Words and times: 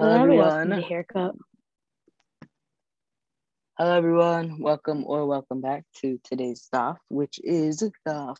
Hello, 0.00 0.18
everyone. 0.18 0.70
The 0.70 0.80
haircut. 0.80 1.34
Hello, 3.76 3.98
everyone. 3.98 4.58
Welcome 4.58 5.04
or 5.06 5.26
welcome 5.26 5.60
back 5.60 5.84
to 5.96 6.18
today's 6.24 6.62
stuff, 6.62 6.96
which 7.10 7.38
is 7.44 7.86
Daf 8.08 8.38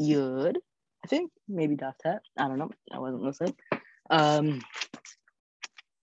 Yud. 0.00 0.54
I 1.04 1.08
think 1.08 1.32
maybe 1.48 1.74
Daf 1.74 1.94
Tet. 2.00 2.20
I 2.38 2.46
don't 2.46 2.58
know. 2.58 2.70
I 2.92 3.00
wasn't 3.00 3.22
listening. 3.24 3.56
Um, 4.10 4.62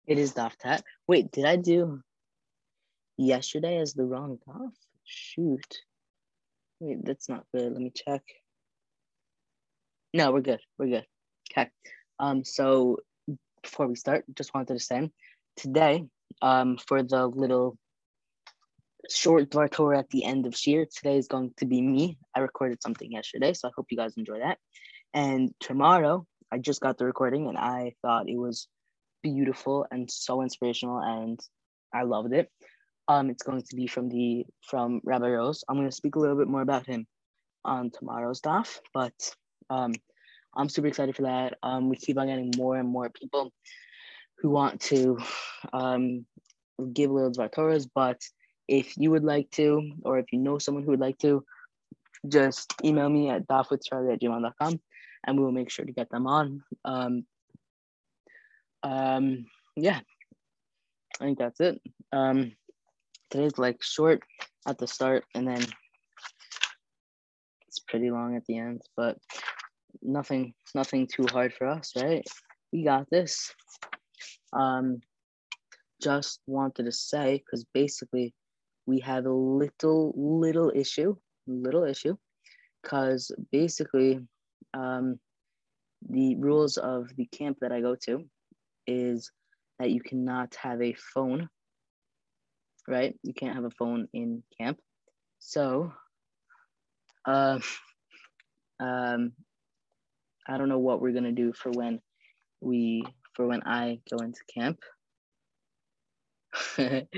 it 0.06 0.18
is 0.18 0.34
Daf 0.34 0.54
Tet. 0.58 0.84
Wait, 1.08 1.32
did 1.32 1.46
I 1.46 1.56
do 1.56 2.02
yesterday 3.16 3.78
as 3.78 3.94
the 3.94 4.04
wrong 4.04 4.38
Daf? 4.46 4.72
Shoot. 5.04 5.78
Wait, 6.78 7.02
that's 7.02 7.30
not 7.30 7.46
good. 7.54 7.72
Let 7.72 7.80
me 7.80 7.90
check. 7.94 8.20
No, 10.12 10.30
we're 10.30 10.42
good. 10.42 10.60
We're 10.78 10.88
good. 10.88 11.06
Okay. 11.50 11.70
Um, 12.18 12.44
so 12.44 12.98
before 13.62 13.86
we 13.86 13.96
start, 13.96 14.24
just 14.34 14.54
wanted 14.54 14.74
to 14.74 14.80
say 14.80 15.10
today, 15.56 16.04
um, 16.40 16.78
for 16.78 17.02
the 17.02 17.26
little 17.26 17.76
short 19.10 19.50
Dvar 19.50 19.70
Torah 19.70 19.98
at 19.98 20.10
the 20.10 20.24
end 20.24 20.46
of 20.46 20.52
shiur, 20.52 20.86
today 20.88 21.16
is 21.18 21.28
going 21.28 21.52
to 21.58 21.66
be 21.66 21.80
me. 21.80 22.18
I 22.34 22.40
recorded 22.40 22.82
something 22.82 23.10
yesterday, 23.10 23.52
so 23.52 23.68
I 23.68 23.72
hope 23.76 23.86
you 23.90 23.96
guys 23.96 24.16
enjoy 24.16 24.38
that. 24.40 24.58
And 25.14 25.52
tomorrow, 25.60 26.26
I 26.50 26.58
just 26.58 26.80
got 26.80 26.98
the 26.98 27.06
recording 27.06 27.46
and 27.48 27.58
I 27.58 27.94
thought 28.02 28.28
it 28.28 28.36
was 28.36 28.68
beautiful 29.22 29.86
and 29.90 30.10
so 30.10 30.42
inspirational, 30.42 30.98
and 30.98 31.40
I 31.94 32.02
loved 32.02 32.32
it. 32.32 32.50
Um, 33.08 33.30
it's 33.30 33.42
going 33.42 33.62
to 33.62 33.76
be 33.76 33.86
from 33.86 34.08
the 34.08 34.44
from 34.62 35.00
Rabbi 35.04 35.28
Rose. 35.28 35.64
I'm 35.68 35.76
going 35.76 35.88
to 35.88 35.94
speak 35.94 36.16
a 36.16 36.18
little 36.18 36.36
bit 36.36 36.48
more 36.48 36.62
about 36.62 36.86
him 36.86 37.06
on 37.64 37.90
tomorrow's 37.90 38.40
daf, 38.40 38.78
but 38.94 39.14
um, 39.70 39.92
I'm 40.54 40.68
super 40.68 40.88
excited 40.88 41.16
for 41.16 41.22
that. 41.22 41.58
Um, 41.62 41.88
we 41.88 41.96
keep 41.96 42.18
on 42.18 42.26
getting 42.26 42.52
more 42.56 42.76
and 42.76 42.88
more 42.88 43.10
people 43.10 43.52
who 44.38 44.50
want 44.50 44.80
to 44.82 45.18
um, 45.72 46.26
give 46.92 47.10
little 47.10 47.30
Dvar 47.30 47.86
but 47.94 48.20
if 48.68 48.96
you 48.96 49.10
would 49.10 49.24
like 49.24 49.50
to, 49.52 49.92
or 50.02 50.18
if 50.18 50.26
you 50.32 50.38
know 50.38 50.58
someone 50.58 50.84
who 50.84 50.90
would 50.90 51.00
like 51.00 51.18
to, 51.18 51.44
just 52.28 52.72
email 52.84 53.08
me 53.08 53.28
at 53.28 53.46
dafwithcharlie 53.48 54.12
at 54.12 54.20
gmail.com 54.20 54.80
and 55.26 55.38
we 55.38 55.44
will 55.44 55.52
make 55.52 55.70
sure 55.70 55.84
to 55.84 55.92
get 55.92 56.10
them 56.10 56.26
on. 56.26 56.62
Um, 56.84 57.26
um, 58.82 59.46
yeah, 59.76 60.00
I 61.20 61.24
think 61.24 61.38
that's 61.38 61.60
it. 61.60 61.80
Um, 62.12 62.52
today's 63.30 63.58
like 63.58 63.82
short 63.82 64.22
at 64.66 64.78
the 64.78 64.86
start 64.86 65.24
and 65.34 65.46
then 65.46 65.64
it's 67.68 67.80
pretty 67.80 68.10
long 68.10 68.36
at 68.36 68.44
the 68.46 68.58
end, 68.58 68.82
but 68.96 69.18
nothing 70.00 70.54
nothing 70.74 71.06
too 71.06 71.26
hard 71.30 71.52
for 71.52 71.66
us, 71.66 71.92
right? 71.96 72.26
We 72.72 72.84
got 72.84 73.08
this. 73.10 73.54
Um, 74.52 75.00
just 76.00 76.40
wanted 76.46 76.84
to 76.84 76.92
say 76.92 77.42
because 77.44 77.64
basically 77.72 78.34
we 78.86 78.98
had 78.98 79.26
a 79.26 79.32
little 79.32 80.12
little 80.16 80.72
issue, 80.74 81.16
little 81.46 81.84
issue, 81.84 82.16
because 82.82 83.30
basically 83.50 84.20
um, 84.74 85.18
the 86.08 86.36
rules 86.36 86.76
of 86.76 87.14
the 87.16 87.26
camp 87.26 87.58
that 87.60 87.72
I 87.72 87.80
go 87.80 87.94
to 88.06 88.24
is 88.86 89.30
that 89.78 89.90
you 89.90 90.00
cannot 90.00 90.54
have 90.56 90.82
a 90.82 90.94
phone, 90.94 91.48
right? 92.88 93.14
You 93.22 93.34
can't 93.34 93.54
have 93.54 93.64
a 93.64 93.70
phone 93.70 94.08
in 94.12 94.42
camp. 94.58 94.78
So, 95.38 95.92
uh, 97.24 97.58
um, 98.80 99.32
I 100.48 100.58
don't 100.58 100.68
know 100.68 100.78
what 100.78 101.00
we're 101.00 101.12
gonna 101.12 101.32
do 101.32 101.52
for 101.52 101.70
when 101.70 102.00
we 102.60 103.04
for 103.34 103.46
when 103.46 103.62
I 103.64 104.00
go 104.10 104.18
into 104.22 104.40
camp. 104.52 104.80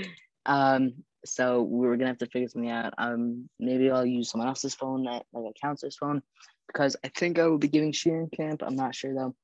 um, 0.46 0.94
so 1.24 1.62
we 1.62 1.86
are 1.86 1.96
gonna 1.96 2.10
have 2.10 2.18
to 2.18 2.26
figure 2.26 2.48
something 2.48 2.70
out. 2.70 2.94
Um, 2.98 3.48
maybe 3.58 3.90
I'll 3.90 4.06
use 4.06 4.30
someone 4.30 4.48
else's 4.48 4.74
phone, 4.74 5.04
like 5.04 5.22
a 5.34 5.40
counselor's 5.60 5.96
phone, 5.96 6.22
because 6.66 6.96
I 7.04 7.08
think 7.08 7.38
I 7.38 7.46
will 7.46 7.58
be 7.58 7.68
giving 7.68 7.92
Sheeran 7.92 8.30
camp. 8.32 8.62
I'm 8.64 8.76
not 8.76 8.94
sure 8.94 9.14
though. 9.14 9.34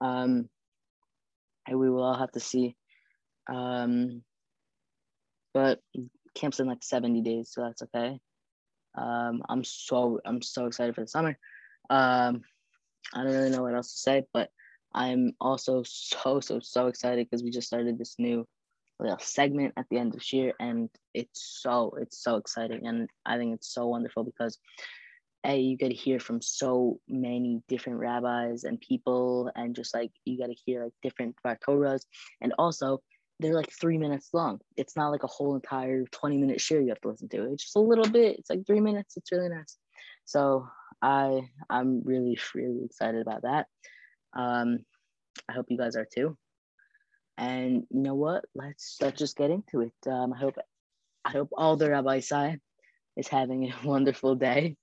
Um, 0.00 0.48
and 1.66 1.78
we 1.78 1.90
will 1.90 2.02
all 2.02 2.18
have 2.18 2.32
to 2.32 2.40
see. 2.40 2.76
Um, 3.48 4.22
but 5.54 5.80
camp's 6.34 6.60
in 6.60 6.66
like 6.66 6.82
70 6.82 7.22
days, 7.22 7.50
so 7.52 7.62
that's 7.62 7.82
okay. 7.82 8.20
Um, 8.96 9.42
I'm 9.48 9.64
so 9.64 10.20
I'm 10.24 10.42
so 10.42 10.66
excited 10.66 10.94
for 10.94 11.02
the 11.02 11.08
summer. 11.08 11.38
Um, 11.90 12.42
I 13.14 13.22
don't 13.22 13.32
really 13.32 13.50
know 13.50 13.62
what 13.62 13.74
else 13.74 13.92
to 13.92 13.98
say, 13.98 14.22
but 14.32 14.50
I'm 14.94 15.32
also 15.40 15.82
so 15.86 16.40
so 16.40 16.60
so 16.60 16.86
excited 16.86 17.26
because 17.28 17.42
we 17.42 17.50
just 17.50 17.66
started 17.66 17.98
this 17.98 18.16
new 18.18 18.46
little 19.00 19.18
segment 19.20 19.74
at 19.76 19.86
the 19.90 19.98
end 19.98 20.14
of 20.14 20.32
year, 20.32 20.54
and 20.60 20.90
it's 21.14 21.60
so 21.62 21.94
it's 22.00 22.22
so 22.22 22.36
exciting, 22.36 22.86
and 22.86 23.08
I 23.24 23.36
think 23.36 23.54
it's 23.54 23.72
so 23.72 23.86
wonderful 23.86 24.24
because 24.24 24.58
a 25.44 25.56
you 25.56 25.76
get 25.76 25.90
to 25.90 25.94
hear 25.94 26.18
from 26.18 26.42
so 26.42 26.98
many 27.08 27.62
different 27.68 28.00
rabbis 28.00 28.64
and 28.64 28.80
people, 28.80 29.50
and 29.54 29.74
just 29.74 29.94
like 29.94 30.10
you 30.24 30.38
got 30.38 30.48
to 30.48 30.56
hear 30.66 30.84
like 30.84 30.92
different 31.02 31.36
Torahs, 31.44 32.02
and 32.40 32.52
also 32.58 33.00
they're 33.40 33.54
like 33.54 33.70
three 33.70 33.98
minutes 33.98 34.30
long. 34.32 34.60
It's 34.76 34.96
not 34.96 35.10
like 35.10 35.22
a 35.22 35.28
whole 35.28 35.54
entire 35.54 36.04
20 36.10 36.38
minute 36.38 36.60
share 36.60 36.80
you 36.80 36.88
have 36.88 37.00
to 37.02 37.08
listen 37.08 37.28
to. 37.28 37.52
It's 37.52 37.64
just 37.64 37.76
a 37.76 37.80
little 37.80 38.08
bit. 38.08 38.38
It's 38.38 38.50
like 38.50 38.66
three 38.66 38.80
minutes. 38.80 39.16
It's 39.16 39.30
really 39.30 39.48
nice. 39.48 39.76
So 40.24 40.66
I 41.02 41.48
I'm 41.70 42.02
really 42.04 42.38
really 42.54 42.84
excited 42.84 43.20
about 43.22 43.42
that. 43.42 43.66
Um, 44.34 44.80
I 45.48 45.52
hope 45.52 45.66
you 45.68 45.78
guys 45.78 45.96
are 45.96 46.06
too. 46.06 46.36
And 47.36 47.84
you 47.90 48.02
know 48.02 48.14
what? 48.14 48.44
Let's 48.54 48.96
let's 49.00 49.18
just 49.18 49.36
get 49.36 49.50
into 49.50 49.82
it. 49.82 50.10
Um, 50.10 50.32
I 50.32 50.38
hope 50.38 50.56
I 51.24 51.30
hope 51.30 51.50
all 51.56 51.76
the 51.76 51.90
Rabbi 51.90 52.20
Sai 52.20 52.58
is 53.16 53.28
having 53.28 53.70
a 53.70 53.74
wonderful 53.86 54.34
day. 54.34 54.76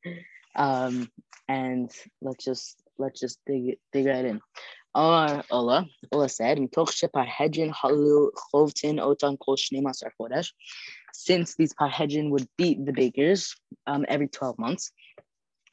Um, 0.55 1.09
and 1.47 1.91
let's 2.21 2.45
just 2.45 2.81
let's 2.97 3.19
just 3.19 3.39
dig 3.45 3.77
dig 3.91 4.05
right 4.05 4.25
in. 4.25 4.41
Said, 4.95 6.57
otan 8.97 9.37
kosh 9.37 9.71
nemas 9.73 10.01
archodesh 10.03 10.51
Since 11.13 11.55
these 11.55 11.73
parhedrin 11.73 12.29
would 12.29 12.47
beat 12.57 12.85
the 12.85 12.93
bakers 12.93 13.53
um, 13.87 14.05
every 14.07 14.29
12 14.29 14.57
months, 14.57 14.91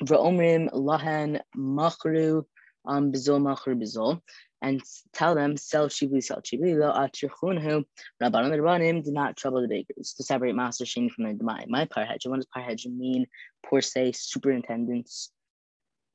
V'omrim 0.02 0.70
lahan 0.72 1.40
machru 1.56 2.44
um 2.84 3.12
bizol 3.12 3.40
machru 3.40 3.80
bizol, 3.80 4.20
and 4.60 4.80
tell 5.12 5.34
them 5.34 5.56
sell 5.56 5.88
shibli 5.88 6.22
sell 6.22 6.40
shibli 6.40 6.76
lo 6.78 6.92
atirchunhu 6.92 7.84
rabbanon 8.22 8.52
rabbanim 8.58 9.04
do 9.04 9.12
not 9.12 9.36
trouble 9.36 9.62
the 9.62 9.68
bakers 9.68 10.14
to 10.14 10.24
separate 10.24 10.54
maaser 10.54 10.84
sheni 10.84 11.10
from 11.10 11.24
the 11.24 11.34
demai. 11.34 11.66
My 11.68 11.86
parhedrin. 11.86 12.30
What 12.30 12.36
does 12.36 12.48
parhedrin 12.56 12.96
mean? 12.96 13.26
Per 13.62 13.80
se, 13.80 14.12
superintendents, 14.12 15.30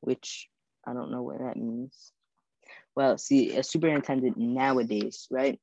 which 0.01 0.49
I 0.85 0.93
don't 0.93 1.11
know 1.11 1.23
what 1.23 1.39
that 1.39 1.57
means. 1.57 2.11
Well, 2.95 3.17
see, 3.17 3.55
a 3.55 3.63
superintendent 3.63 4.37
nowadays, 4.37 5.27
right? 5.29 5.59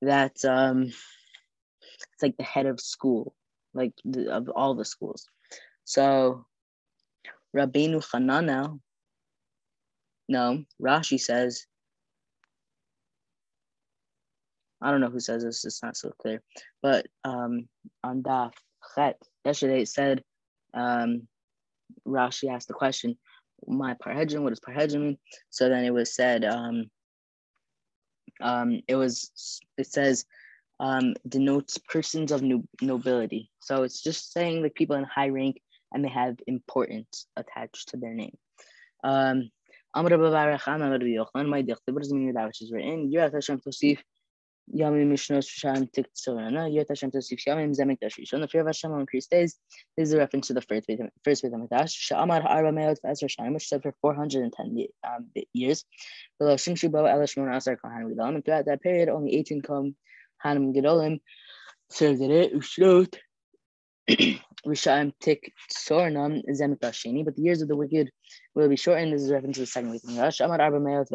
That 0.00 0.44
um, 0.44 0.82
it's 0.82 2.22
like 2.22 2.36
the 2.36 2.42
head 2.42 2.66
of 2.66 2.80
school, 2.80 3.34
like 3.72 3.92
the, 4.04 4.32
of 4.32 4.48
all 4.48 4.74
the 4.74 4.84
schools. 4.84 5.26
So 5.84 6.44
Rabbeinu 7.56 8.04
Hananel, 8.10 8.80
no, 10.28 10.64
Rashi 10.80 11.20
says, 11.20 11.66
I 14.80 14.90
don't 14.90 15.00
know 15.00 15.10
who 15.10 15.20
says 15.20 15.44
this, 15.44 15.64
it's 15.64 15.82
not 15.82 15.96
so 15.96 16.12
clear, 16.18 16.42
but 16.82 17.06
um, 17.24 17.68
on 18.02 18.22
Daf 18.22 18.52
Chet, 18.94 19.20
yesterday 19.44 19.82
it 19.82 19.88
said, 19.88 20.22
um, 20.74 21.28
Rashi 22.06 22.50
asked 22.52 22.68
the 22.68 22.74
question, 22.74 23.16
my 23.66 23.94
parhedrin, 23.94 24.42
what 24.42 24.50
does 24.50 24.60
parhedrin 24.60 25.00
mean? 25.00 25.18
So 25.50 25.68
then 25.68 25.84
it 25.84 25.92
was 25.92 26.14
said, 26.14 26.44
um, 26.44 26.90
um, 28.40 28.80
it 28.88 28.96
was, 28.96 29.60
it 29.76 29.86
says, 29.86 30.24
um, 30.80 31.14
denotes 31.28 31.78
persons 31.78 32.32
of 32.32 32.42
no- 32.42 32.64
nobility. 32.80 33.50
So 33.60 33.84
it's 33.84 34.02
just 34.02 34.32
saying 34.32 34.62
like 34.62 34.74
people 34.74 34.96
in 34.96 35.04
high 35.04 35.28
rank 35.28 35.60
and 35.92 36.04
they 36.04 36.08
have 36.08 36.36
importance 36.46 37.26
attached 37.36 37.88
to 37.90 37.96
their 37.96 38.14
name. 38.14 38.36
Um, 39.04 39.50
what 39.94 40.08
does 40.08 40.20
it 40.20 42.14
mean 42.14 42.32
that 42.34 42.46
which 42.46 42.62
is 42.62 42.72
written? 42.72 43.10
Yamim 44.74 45.12
Mishnos 45.12 45.48
Sham 45.48 45.86
Tiktzorana. 45.88 46.70
Yirat 46.72 46.88
Hashem 46.88 47.10
Tosif 47.10 47.40
Yamim 47.46 47.76
Zemek 47.76 47.98
Dashrish. 48.02 48.32
On 48.32 48.40
the 48.40 48.48
fear 48.48 48.60
of 48.60 48.68
Hashem 48.68 48.90
will 48.90 49.00
increase 49.00 49.26
days. 49.26 49.58
This 49.96 50.08
is 50.08 50.14
a 50.14 50.18
reference 50.18 50.46
to 50.48 50.54
the 50.54 50.62
first 50.62 50.86
Beit 50.86 51.00
first 51.24 51.42
Beit 51.42 51.52
Hamikdash. 51.52 51.90
Sha'amar 51.90 52.44
Arba 52.44 52.70
Meot 52.70 52.96
V'Esra 53.04 53.28
Shanim, 53.28 53.54
which 53.54 53.68
said 53.68 53.82
for 53.82 53.94
410 54.00 54.86
um, 55.06 55.30
years. 55.52 55.84
Below 56.38 56.54
Shimshu 56.54 56.90
Bo 56.90 57.04
Elishmon 57.04 57.54
Asar 57.54 57.76
Kohanim 57.76 58.14
Gedolim. 58.14 58.36
And 58.36 58.44
throughout 58.44 58.66
that 58.66 58.82
period, 58.82 59.08
only 59.08 59.34
18 59.36 59.62
Kohanim 59.62 59.94
Gedolim 60.46 61.20
served 61.90 62.20
in 62.20 62.30
it. 62.30 62.54
Ushrot 62.54 63.16
Rishayim 64.66 65.12
Tik 65.20 65.52
Sornam 65.70 66.42
Zemikashini, 66.48 67.24
but 67.24 67.34
the 67.34 67.42
years 67.42 67.62
of 67.62 67.68
the 67.68 67.76
wicked 67.76 68.10
will 68.54 68.68
be 68.68 68.76
shortened. 68.76 69.12
This 69.12 69.22
is 69.22 69.32
reference 69.32 69.56
to 69.56 69.62
the 69.62 69.66
second 69.66 69.90
week 69.90 70.04
of 70.04 70.16
Rush. 70.16 70.40
Amar 70.40 70.60
Arba 70.60 70.78
Meot 70.78 71.08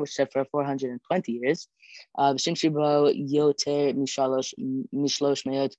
which 0.00 0.10
said 0.10 0.28
for 0.32 0.44
420 0.44 1.32
years. 1.32 1.68
Uh, 2.16 2.34
Shim 2.34 2.54
Shibo 2.54 3.14
Yoter 3.14 3.96
Mishalosh 3.96 4.52
Mishlosh 4.92 5.46
Meot 5.46 5.74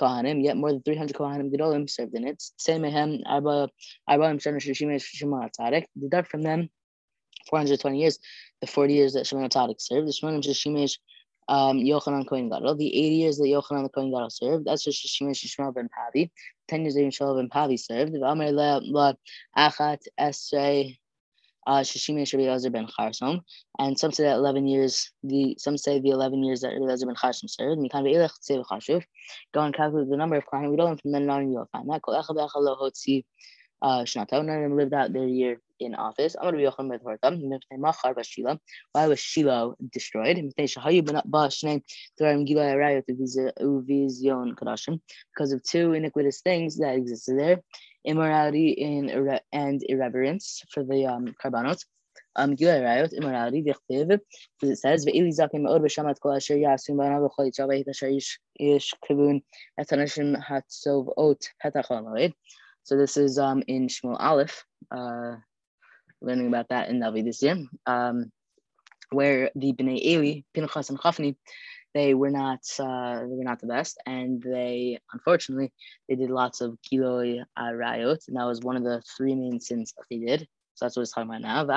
Kohanim, 0.00 0.42
yet 0.42 0.56
more 0.56 0.72
than 0.72 0.82
300 0.82 1.16
Kohanim 1.16 1.54
Gedolim 1.54 1.88
served 1.88 2.14
in 2.14 2.26
it. 2.26 2.42
Semehem 2.58 3.22
Arba 3.26 3.68
Arba 4.08 4.24
Shana 4.34 4.56
Shishimesh 4.56 5.04
Shimon 5.04 5.50
Tzadek. 5.58 5.84
Deduct 6.00 6.28
from 6.28 6.42
them 6.42 6.70
420 7.50 8.00
years, 8.00 8.18
the 8.60 8.66
40 8.66 8.94
years 8.94 9.12
that 9.12 9.26
Shimon 9.26 9.48
Tzadek 9.48 9.76
served. 9.78 10.08
The 10.08 10.12
Shimon 10.12 10.40
Shishimesh 10.40 10.98
um, 11.48 11.78
Yochanan 11.78 12.26
Kohen 12.26 12.48
Gadol. 12.48 12.76
The 12.76 12.86
80 12.86 13.14
years 13.14 13.36
that 13.38 13.44
Yochanan 13.44 13.84
the 13.84 13.88
Kohen 13.88 14.10
Gadol 14.10 14.30
served, 14.30 14.64
that's 14.66 14.84
just 14.84 15.04
Shemesh 15.06 15.44
Shmuel 15.44 15.74
ben 15.74 15.88
Pavi. 15.88 16.30
10 16.68 16.82
years 16.82 16.94
that 16.94 17.00
Yishmael 17.00 17.36
ben 17.36 17.48
Pavi 17.48 17.78
served. 17.78 18.12
V'amer 18.14 18.52
le 18.52 19.16
achat 19.56 20.00
esrei 20.18 20.98
uh, 21.66 21.80
Shishime 21.80 22.26
Rabbi 22.32 22.68
ben 22.68 22.86
Charsom, 22.86 23.40
and 23.78 23.98
some 23.98 24.12
say 24.12 24.24
that 24.24 24.36
11 24.36 24.66
years, 24.66 25.10
the 25.22 25.56
some 25.58 25.76
say 25.76 26.00
the 26.00 26.10
11 26.10 26.42
years 26.42 26.60
that 26.60 26.68
Rabbi 26.68 26.84
Elazar 26.84 27.06
ben 27.06 27.16
Charsom 27.16 27.48
served. 27.48 27.80
Mikan 27.80 28.02
ve'ilech 28.04 28.32
tzev 28.40 28.64
chashuv. 28.66 29.02
Go 29.52 29.60
and 29.60 29.74
calculate 29.74 30.08
the 30.10 30.16
number 30.16 30.36
of 30.36 30.44
Kohanim. 30.46 30.70
We 30.70 30.76
don't 30.76 31.00
learn 31.04 31.28
from 31.28 31.52
you'll 31.52 31.68
find 31.72 31.88
that. 31.90 32.02
Kol 32.02 32.14
echad 32.14 32.36
echad 32.36 32.50
lo 32.56 32.76
hotzi 32.76 33.24
uh, 33.82 34.02
Shnato. 34.02 34.44
None 34.44 34.48
of 34.56 34.62
them 34.62 34.76
lived 34.76 34.94
out 34.94 35.12
their 35.12 35.26
year 35.26 35.60
in 35.84 35.94
office. 35.94 36.34
I'm 36.36 36.50
going 36.50 36.54
to 36.54 36.58
be 36.58 36.64
Yochanan 36.64 36.98
Bethortam. 36.98 37.60
Machar 37.78 38.14
Bashila. 38.14 38.58
Why 38.92 39.06
was 39.06 39.20
Shiloh 39.20 39.76
destroyed? 39.92 40.36
Because 40.56 40.76
of 45.52 45.62
two 45.62 45.92
iniquitous 45.92 46.40
things 46.40 46.76
that 46.78 46.94
existed 46.96 47.38
there 47.38 47.60
immorality 48.04 48.70
in, 48.70 49.10
and 49.52 49.82
irreverence 49.88 50.62
for 50.70 50.84
the 50.84 51.06
um. 51.06 51.34
Um, 52.36 52.54
immorality, 52.54 53.62
because 53.62 54.20
it 54.62 54.78
says, 54.78 55.06
"Ve'ili 55.06 55.28
zakim 55.28 55.62
me'od 55.62 55.82
b'shamat 55.82 56.18
kol 56.20 56.32
asher 56.32 56.56
v'chol 56.56 57.88
asher 57.88 58.10
yish 58.60 58.94
kivun 59.08 59.42
et 59.78 59.88
hanashim 59.88 60.36
hatzov 60.42 61.12
ot 61.16 61.48
petach 61.64 62.32
So 62.82 62.96
this 62.96 63.16
is 63.16 63.38
um, 63.38 63.62
in 63.68 63.86
Shmuel 63.86 64.16
Aleph. 64.18 64.64
Uh, 64.90 65.36
learning 66.24 66.48
about 66.48 66.68
that 66.70 66.88
in 66.88 67.00
Navi 67.00 67.24
this 67.24 67.42
year, 67.42 67.56
um, 67.86 68.32
where 69.10 69.50
the 69.54 69.72
Bnei 69.72 70.02
Eli, 70.02 70.40
Pinchas 70.54 70.90
and 70.90 70.98
Chafni, 70.98 71.36
they 71.94 72.14
were 72.14 72.30
not 72.30 72.60
uh, 72.78 73.20
they 73.20 73.36
were 73.36 73.44
not 73.44 73.60
the 73.60 73.68
best, 73.68 74.00
and 74.04 74.42
they 74.42 74.98
unfortunately 75.12 75.72
they 76.08 76.16
did 76.16 76.30
lots 76.30 76.60
of 76.60 76.76
gilui 76.90 77.42
arayot, 77.56 78.26
and 78.26 78.36
that 78.36 78.46
was 78.46 78.60
one 78.60 78.76
of 78.76 78.82
the 78.82 79.00
three 79.16 79.34
main 79.34 79.60
sins 79.60 79.94
that 79.96 80.04
they 80.10 80.18
did. 80.18 80.48
So 80.74 80.84
that's 80.84 80.96
what 80.96 81.02
it's 81.02 81.12
talking 81.12 81.30
about 81.30 81.42
now. 81.42 81.64
The 81.64 81.72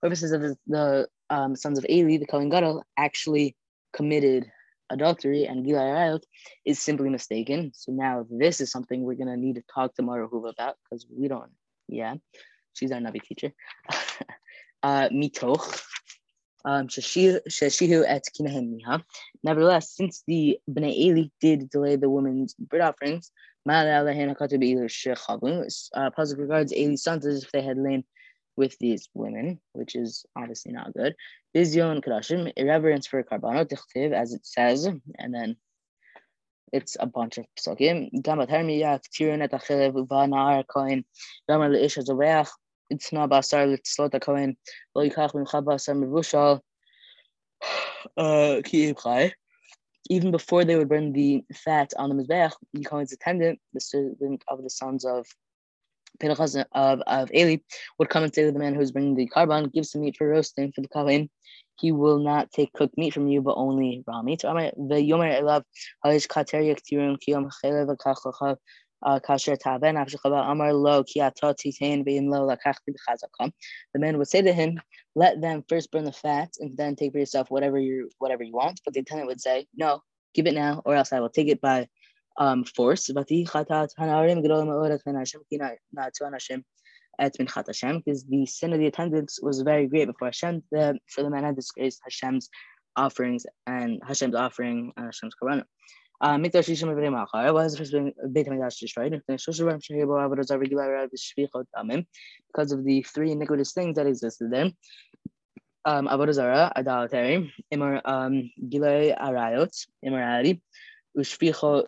purposes 0.00 0.32
of 0.32 0.40
the 0.66 1.08
um, 1.28 1.54
sons 1.54 1.78
of 1.78 1.84
Eli, 1.90 2.16
the 2.16 2.26
Kohen 2.26 2.48
Gadol, 2.48 2.82
actually 2.96 3.54
committed 3.92 4.50
adultery 4.90 5.44
and 5.44 5.64
Gilui 5.64 5.80
Arayot 5.80 6.22
is 6.64 6.80
simply 6.80 7.10
mistaken. 7.10 7.72
So 7.74 7.92
now 7.92 8.26
this 8.30 8.60
is 8.60 8.70
something 8.70 9.02
we're 9.02 9.14
gonna 9.14 9.36
need 9.36 9.56
to 9.56 9.62
talk 9.72 9.94
to 9.94 10.02
Marahuva 10.02 10.50
about 10.50 10.76
because 10.84 11.06
we 11.10 11.28
don't. 11.28 11.50
Yeah, 11.88 12.14
she's 12.74 12.92
our 12.92 13.00
Navi 13.00 13.22
teacher. 13.22 13.52
uh, 14.82 15.08
mitoch. 15.10 15.82
Um, 16.64 16.88
Nevertheless, 19.42 19.90
since 19.90 20.22
the 20.26 20.58
Bnei 20.68 20.98
Eli 20.98 21.28
did 21.40 21.70
delay 21.70 21.96
the 21.96 22.10
woman's 22.10 22.54
bread 22.54 22.82
offerings, 22.82 23.30
uh, 23.66 23.70
Pasuk 26.10 26.38
regards 26.38 26.72
Eli's 26.72 27.02
sons 27.02 27.26
as 27.26 27.44
if 27.44 27.52
they 27.52 27.62
had 27.62 27.78
lain 27.78 28.04
with 28.58 28.76
these 28.80 29.08
women, 29.14 29.60
which 29.72 29.94
is 29.94 30.26
obviously 30.36 30.72
not 30.72 30.92
good. 30.92 31.14
Bizyon 31.54 32.04
Kadashim, 32.04 32.52
irreverence 32.56 33.06
for 33.06 33.22
Karbano, 33.22 33.64
Dichtiv, 33.64 34.12
as 34.12 34.34
it 34.34 34.44
says, 34.44 34.86
and 34.86 35.32
then 35.32 35.56
it's 36.72 36.96
a 36.98 37.06
bunch 37.06 37.38
of 37.38 37.46
psukim. 37.56 38.10
Gamat 38.26 38.50
Hermiyak, 38.50 39.02
Tirin 39.14 39.42
et 39.42 39.52
Zoreach, 42.08 42.50
Itzna 42.92 43.28
Basar 43.30 43.78
uh, 48.16 48.60
Ki 48.64 48.94
Chai. 48.94 49.32
Even 50.10 50.30
before 50.30 50.64
they 50.64 50.76
would 50.76 50.88
burn 50.88 51.12
the 51.12 51.44
fat 51.54 51.92
on 51.96 52.08
the 52.08 52.14
Mizbeach, 52.22 52.54
the 52.72 52.82
Kohen's 52.82 53.12
attendant, 53.12 53.60
the 53.72 53.80
servant 53.80 54.42
of 54.48 54.62
the 54.62 54.70
sons 54.70 55.04
of 55.04 55.26
Pinchas 56.20 56.56
of, 56.72 57.00
of 57.06 57.30
Eli 57.34 57.58
would 57.98 58.08
come 58.08 58.24
and 58.24 58.34
say 58.34 58.44
to 58.44 58.52
the 58.52 58.58
man 58.58 58.74
who's 58.74 58.92
bringing 58.92 59.14
the 59.14 59.28
korban, 59.28 59.72
give 59.72 59.86
some 59.86 60.02
meat 60.02 60.16
for 60.16 60.28
roasting 60.28 60.72
for 60.72 60.80
the 60.80 60.88
Kohen. 60.88 61.30
He 61.76 61.92
will 61.92 62.18
not 62.18 62.50
take 62.50 62.72
cooked 62.72 62.98
meat 62.98 63.14
from 63.14 63.28
you, 63.28 63.40
but 63.40 63.54
only 63.56 64.02
raw 64.06 64.22
meat. 64.22 64.44
Uh, 69.00 69.20
B'Chazakam. 69.20 69.80
The 73.94 74.00
man 74.00 74.18
would 74.18 74.28
say 74.28 74.42
to 74.42 74.52
him, 74.52 74.80
"Let 75.14 75.40
them 75.40 75.64
first 75.68 75.92
burn 75.92 76.04
the 76.04 76.12
fat, 76.12 76.50
and 76.58 76.76
then 76.76 76.96
take 76.96 77.12
for 77.12 77.18
yourself 77.18 77.48
whatever 77.48 77.78
you 77.78 78.10
whatever 78.18 78.42
you 78.42 78.52
want." 78.52 78.80
But 78.84 78.94
the 78.94 79.00
attendant 79.00 79.28
would 79.28 79.40
say, 79.40 79.66
"No, 79.76 80.02
give 80.34 80.48
it 80.48 80.54
now, 80.54 80.82
or 80.84 80.96
else 80.96 81.12
I 81.12 81.20
will 81.20 81.30
take 81.30 81.48
it 81.48 81.60
by 81.60 81.86
um, 82.38 82.64
force. 82.64 83.08
Because 83.08 83.26
the 88.28 88.46
sin 88.46 88.72
of 88.72 88.78
the 88.78 88.86
attendants 88.86 89.42
was 89.42 89.60
very 89.62 89.86
great 89.86 90.06
before 90.06 90.28
Hashem. 90.28 90.62
The, 90.70 90.98
for 91.08 91.22
the 91.22 91.30
man 91.30 91.44
had 91.44 91.56
disgraced 91.56 92.00
Hashem's 92.04 92.48
offerings 92.96 93.44
and 93.66 94.00
Hashem's 94.06 94.34
offering 94.34 94.92
and 94.96 95.06
Hashem's. 95.06 95.34
Mikdash 95.40 95.64
Beit 98.32 98.46
Hamikdash 98.46 98.78
destroyed. 98.78 99.22
Because 99.26 99.60
of 102.72 102.84
the 102.84 103.02
three 103.02 103.32
iniquitous 103.32 103.72
things 103.72 103.96
that 103.96 104.06
existed 104.06 104.50
there. 104.50 104.70
Um, 105.84 106.08
idolatry, 106.08 107.52
immor, 107.72 108.00
um, 108.04 108.50
Gilei 108.68 109.16
Arayot, 109.16 109.70
immorality, 110.04 110.60
ushfichut 111.18 111.84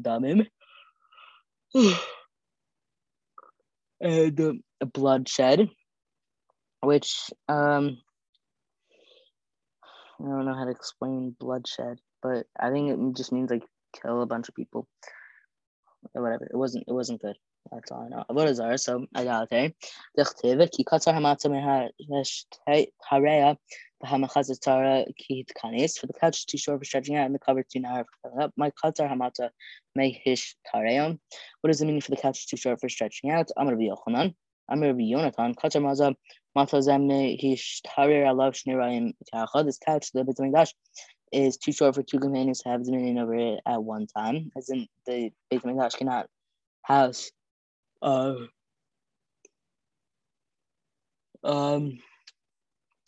damim, 0.00 0.46
and 4.00 4.40
uh, 4.40 4.52
bloodshed, 4.86 5.68
which 6.82 7.30
um, 7.48 7.98
I 10.20 10.24
don't 10.24 10.44
know 10.44 10.54
how 10.54 10.64
to 10.64 10.70
explain 10.70 11.36
bloodshed, 11.38 11.98
but 12.22 12.46
I 12.58 12.70
think 12.70 12.90
it 12.90 13.16
just 13.16 13.32
means 13.32 13.50
like 13.50 13.64
kill 14.00 14.22
a 14.22 14.26
bunch 14.26 14.48
of 14.48 14.54
people 14.54 14.86
or 16.14 16.22
whatever. 16.22 16.44
It 16.44 16.56
wasn't 16.56 16.84
it 16.86 16.92
wasn't 16.92 17.22
good. 17.22 17.36
That's 17.72 17.90
all 17.90 18.04
I 18.04 18.08
know. 18.08 18.24
What 18.28 18.48
is 18.48 18.60
ours? 18.60 18.84
So 18.84 19.06
I 19.14 19.24
got 19.24 19.48
for 24.06 24.16
the 26.06 26.14
couch 26.20 26.46
too 26.46 26.58
short 26.58 26.78
for 26.80 26.84
stretching 26.84 27.16
out 27.16 27.26
and 27.26 27.34
the 27.34 27.38
cover 27.38 27.62
too 27.62 27.80
narrow 27.80 28.04
for 28.04 28.30
filling 28.30 28.44
up. 28.44 28.52
My 28.56 28.66
are 28.84 29.08
Hamata 29.08 29.50
Mehish. 29.98 30.54
What 30.72 31.68
does 31.68 31.80
it 31.80 31.86
mean 31.86 32.00
for 32.00 32.10
the 32.10 32.16
couch 32.16 32.46
too 32.46 32.56
short 32.56 32.80
for 32.80 32.88
stretching 32.88 33.30
out? 33.30 33.50
I'm 33.56 33.76
be 33.76 33.90
Yochanan. 33.90 34.34
I'm 34.68 34.80
be 34.80 35.12
Yonatan. 35.12 35.54
Katar 35.56 35.82
Maza 35.82 36.14
Mata 36.54 36.76
Zemne 36.76 37.38
Hish 37.38 37.82
Tarir 37.86 38.24
Alav 38.24 38.54
Shnirayim 38.54 39.12
Kacha. 39.32 39.64
This 39.64 39.78
couch, 39.78 40.10
the 40.12 40.24
Beit 40.24 40.52
Dash, 40.52 40.74
is 41.32 41.56
too 41.56 41.72
short 41.72 41.94
for 41.94 42.02
two 42.02 42.18
companions 42.18 42.60
to 42.62 42.70
have 42.70 42.84
dominion 42.84 43.18
over 43.18 43.34
it 43.34 43.60
at 43.66 43.82
one 43.82 44.06
time. 44.06 44.50
As 44.56 44.70
in 44.70 44.86
the 45.06 45.30
Beit 45.50 45.62
Dash 45.62 45.94
cannot 45.94 46.28
house 46.82 47.30
uh 48.02 48.34
um 51.44 51.98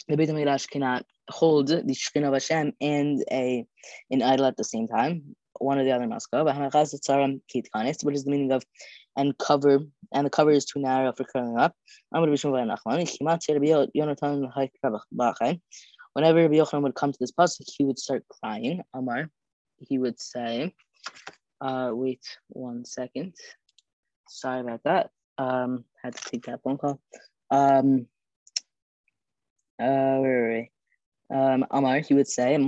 the 0.08 0.16
Beit 0.16 0.28
HaMikdash 0.28 0.68
cannot 0.70 1.04
hold 1.30 1.68
the 1.68 1.82
Shekhinah 1.82 2.28
of 2.28 2.34
Hashem 2.34 2.72
and 2.80 3.24
a 3.30 3.64
an 4.10 4.22
idol 4.22 4.46
at 4.46 4.56
the 4.56 4.64
same 4.64 4.88
time. 4.88 5.36
One 5.58 5.78
or 5.78 5.84
the 5.84 5.92
other 5.92 6.06
must 6.06 6.30
go. 6.30 6.44
What 6.44 6.56
is 6.56 8.24
the 8.24 8.30
meaning 8.30 8.52
of 8.52 8.64
and 9.16 9.36
cover 9.38 9.80
and 10.12 10.26
the 10.26 10.30
cover 10.30 10.50
is 10.50 10.64
too 10.64 10.80
narrow 10.80 11.12
for 11.12 11.24
curling 11.24 11.58
up. 11.58 11.74
Whenever 12.10 12.30
Rabbi 16.42 16.54
Yochanan 16.54 16.82
would 16.82 16.94
come 16.94 17.12
to 17.12 17.18
this 17.18 17.32
pasuk, 17.32 17.64
he 17.66 17.84
would 17.84 17.98
start 17.98 18.24
crying. 18.28 18.82
Amar, 18.92 19.30
he 19.78 19.98
would 19.98 20.20
say, 20.20 20.74
uh, 21.60 21.90
"Wait 21.92 22.38
one 22.48 22.84
second. 22.84 23.34
Sorry 24.28 24.60
about 24.60 24.82
that. 24.84 25.10
Um, 25.38 25.84
had 26.02 26.14
to 26.16 26.30
take 26.30 26.44
that 26.46 26.62
phone 26.62 26.76
call. 26.76 27.00
Um, 27.50 28.06
uh, 29.80 29.84
آه 29.84 30.20
وي 30.20 30.72
um, 31.32 31.64
Amar, 31.70 32.00
he 32.00 32.14
would 32.14 32.28
say, 32.28 32.58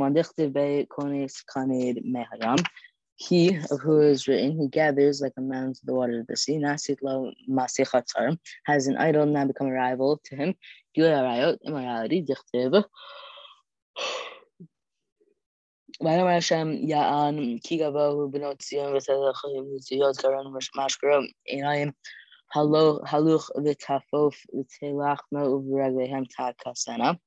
He 3.16 3.56
of 3.70 3.80
who 3.80 4.00
is 4.00 4.26
written, 4.26 4.58
he 4.58 4.68
gathers 4.68 5.20
like 5.20 5.34
a 5.36 5.40
man 5.40 5.74
to 5.74 5.80
the 5.84 5.94
water 5.94 6.20
of 6.20 6.26
the 6.26 6.36
sea. 6.36 6.58
Nasit 6.58 6.98
has 8.64 8.86
an 8.86 8.96
idol 8.96 9.26
now 9.26 9.44
become 9.44 9.66
a 9.66 9.72
rival 9.72 10.20
to 10.24 10.36
him. 10.36 10.54
immorality, 10.96 12.24
Ya'an, 16.88 17.60
Kigavahu, 17.62 18.32
Benotzion, 18.32 18.92
Vesazachim, 18.94 19.78
Ziot, 19.78 20.20
Karan, 20.20 20.52
Mashkaram, 20.76 21.26
Inayim 21.52 21.92
haluch 22.54 23.50
v'tafof 23.56 24.34
v'telachna 24.54 25.42
u'v'reglehem 25.54 26.26
ta'kasena. 26.36 27.18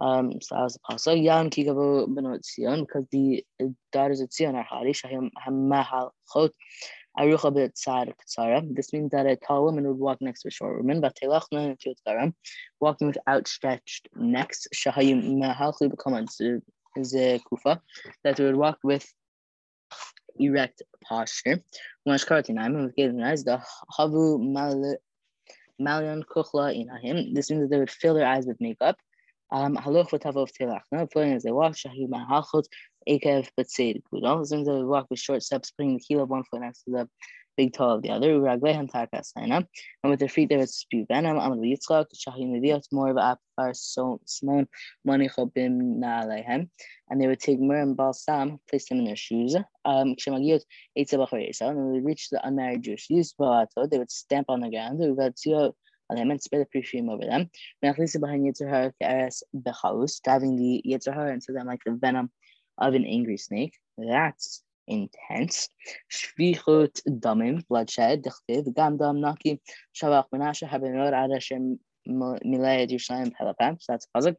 Um, 0.00 0.40
so 0.40 0.54
that 0.54 0.62
was 0.62 0.74
the 0.74 0.80
apostle. 0.84 1.16
Yam 1.16 1.50
ki 1.50 1.64
gavu 1.64 2.06
benot 2.06 2.44
Zion, 2.44 2.80
because 2.84 3.06
the 3.10 3.44
daughters 3.92 4.20
of 4.20 4.32
Zion 4.32 4.54
are 4.54 4.62
hali. 4.62 4.92
Shahim 4.92 5.30
hamahalchot 5.44 6.52
arucha 7.18 7.52
b'tzad 7.52 8.12
k'tzara. 8.14 8.62
This 8.74 8.92
means 8.92 9.10
that 9.10 9.26
a 9.26 9.34
tall 9.34 9.64
woman 9.64 9.88
would 9.88 9.98
walk 9.98 10.18
next 10.20 10.42
to 10.42 10.48
a 10.48 10.50
short 10.52 10.76
woman, 10.78 11.00
but 11.00 11.16
telachna 11.20 11.76
and 12.06 12.34
walking 12.78 13.08
with 13.08 13.18
outstretched 13.28 14.08
necks. 14.14 14.68
Shahim 14.72 15.40
chot 15.40 15.74
b'kaman 15.80 16.28
zekufa, 16.96 17.80
that 18.22 18.36
they 18.36 18.44
would 18.44 18.56
walk 18.56 18.78
with 18.84 19.12
erect 20.38 20.82
posture. 21.02 21.62
With 22.04 22.26
gazing 22.26 23.22
eyes, 23.22 23.44
the 23.44 23.62
havu 23.98 24.96
malion 25.80 26.22
kuchla 26.24 26.74
inahim. 26.74 27.34
This 27.34 27.50
means 27.50 27.62
that 27.62 27.70
they 27.70 27.78
would 27.78 27.90
fill 27.90 28.14
their 28.14 28.26
eyes 28.26 28.46
with 28.46 28.60
makeup. 28.60 28.96
Um, 29.50 29.76
haloch 29.76 30.10
v'tavov 30.10 30.50
tilach. 30.58 30.82
No, 30.92 31.06
playing 31.06 31.34
as 31.34 31.42
they 31.42 31.52
walk, 31.52 31.72
shahi 31.72 32.08
ma'halchot, 32.08 32.64
ekev 33.08 33.48
kudal. 33.58 34.42
As 34.42 34.50
soon 34.50 34.60
as 34.60 34.66
they 34.66 34.82
walk 34.82 35.06
with 35.10 35.18
short 35.18 35.42
steps, 35.42 35.70
putting 35.70 35.96
the 35.96 36.02
heel 36.06 36.22
of 36.22 36.28
one 36.28 36.44
foot 36.44 36.60
next 36.60 36.82
to 36.84 36.90
the 36.90 37.08
big 37.58 37.74
toe 37.74 37.90
of 37.96 38.02
the 38.02 38.10
other. 38.10 38.30
And 38.46 40.10
with 40.10 40.20
their 40.20 40.28
feet 40.28 40.48
they 40.48 40.56
would 40.56 40.70
spew 40.70 41.04
venom. 41.06 41.36
Amad 41.36 41.58
v'yitzchak, 41.58 42.06
shahi 42.14 42.46
mediot, 42.46 42.84
more 42.92 43.10
of 43.10 43.16
apar 43.16 43.74
simon, 43.74 44.68
manicho 45.06 45.52
bim 45.52 46.00
na'alehem. 46.00 46.70
And 47.10 47.20
they 47.20 47.26
would 47.26 47.40
take 47.40 47.60
myrrh 47.60 47.82
and 47.82 47.96
balsam, 47.96 48.60
place 48.70 48.88
them 48.88 49.00
in 49.00 49.06
their 49.06 49.16
shoes. 49.16 49.56
Um. 49.84 50.14
And 50.26 50.34
when 50.34 50.42
they 51.92 52.00
reach 52.00 52.30
the 52.30 52.40
unmarried 52.46 52.82
Jewish 52.82 53.10
youth, 53.10 53.32
they 53.38 53.98
would 53.98 54.10
stamp 54.10 54.46
on 54.48 54.60
the 54.60 54.70
ground. 54.70 55.00
Uvatzio, 55.00 55.72
and 56.10 56.42
spread 56.42 56.62
the 56.62 56.66
perfume 56.66 57.10
over 57.10 57.24
them. 57.24 57.50
behind 57.82 58.46
Yitzhar 58.46 58.92
Keres 59.02 59.42
Bechaus, 59.54 60.22
driving 60.22 60.56
the 60.56 60.82
Yitzhar 60.86 61.32
into 61.32 61.52
them 61.52 61.66
like 61.66 61.80
the 61.84 61.92
venom 61.92 62.30
of 62.78 62.94
an 62.94 63.04
angry 63.04 63.36
snake. 63.36 63.74
That's 63.98 64.62
intense. 64.88 65.68
Shvichut 66.10 67.02
damim, 67.06 67.66
bloodshed, 67.68 68.24
dichtiv, 68.24 68.74
gam 68.74 68.96
dam 68.96 69.20
naki, 69.20 69.60
shavach 69.94 70.24
menashe, 70.34 70.68
habenor 70.68 71.12
adashem 71.12 71.78
milayed 72.06 72.90
Yerushalayim 72.90 73.32
pelapem. 73.38 73.76
So 73.80 73.92
that's 73.92 74.06
a 74.14 74.18
pasuk. 74.18 74.36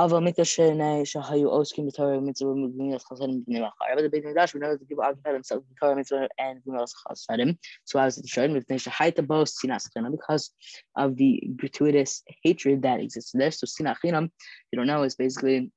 Ava 0.00 0.20
mikdashenei 0.20 1.02
shahayu 1.02 1.46
oskim 1.50 1.90
b'torah 1.90 2.22
mitzvah 2.22 2.54
mugnilas 2.54 3.02
chasadim 3.10 3.44
b'nei 3.44 3.60
machar. 3.62 3.96
But 3.96 4.02
the 4.02 4.08
Beit 4.08 4.24
Midrash, 4.24 4.54
we 4.54 4.60
know 4.60 4.70
that 4.70 4.78
the 4.78 4.86
people 4.86 5.02
occupied 5.02 5.34
themselves 5.34 5.64
with 5.68 5.76
Torah 5.80 5.96
mitzvah 5.96 6.28
and 6.38 6.60
mugnilas 6.64 6.92
chasadim. 7.04 7.58
So 7.84 7.98
I 7.98 8.04
was 8.04 8.14
destroyed 8.14 8.50
mipnei 8.50 8.78
shahayta 8.78 9.26
bo 9.26 9.42
sinat 9.42 9.84
chinam 9.96 10.12
because 10.12 10.52
of 10.96 11.16
the 11.16 11.42
gratuitous 11.56 12.22
hatred 12.44 12.82
that 12.82 13.00
existed 13.00 13.40
there. 13.40 13.50
So 13.50 13.66
sinat 13.66 13.96
chinam, 14.04 14.30
you 14.70 14.76
don't 14.76 14.86
know, 14.86 15.02
is 15.02 15.16
basically 15.16 15.72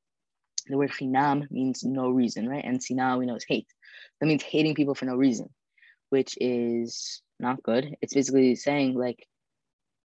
the 0.67 0.77
word 0.77 0.91
chinam 0.91 1.49
means 1.51 1.83
no 1.83 2.09
reason, 2.09 2.47
right? 2.47 2.63
And 2.63 2.79
sinah 2.79 3.17
we 3.17 3.25
know 3.25 3.35
is 3.35 3.45
hate. 3.47 3.67
That 4.19 4.27
means 4.27 4.43
hating 4.43 4.75
people 4.75 4.95
for 4.95 5.05
no 5.05 5.15
reason, 5.15 5.49
which 6.09 6.37
is 6.39 7.21
not 7.39 7.63
good. 7.63 7.95
It's 8.01 8.13
basically 8.13 8.55
saying 8.55 8.95
like 8.95 9.27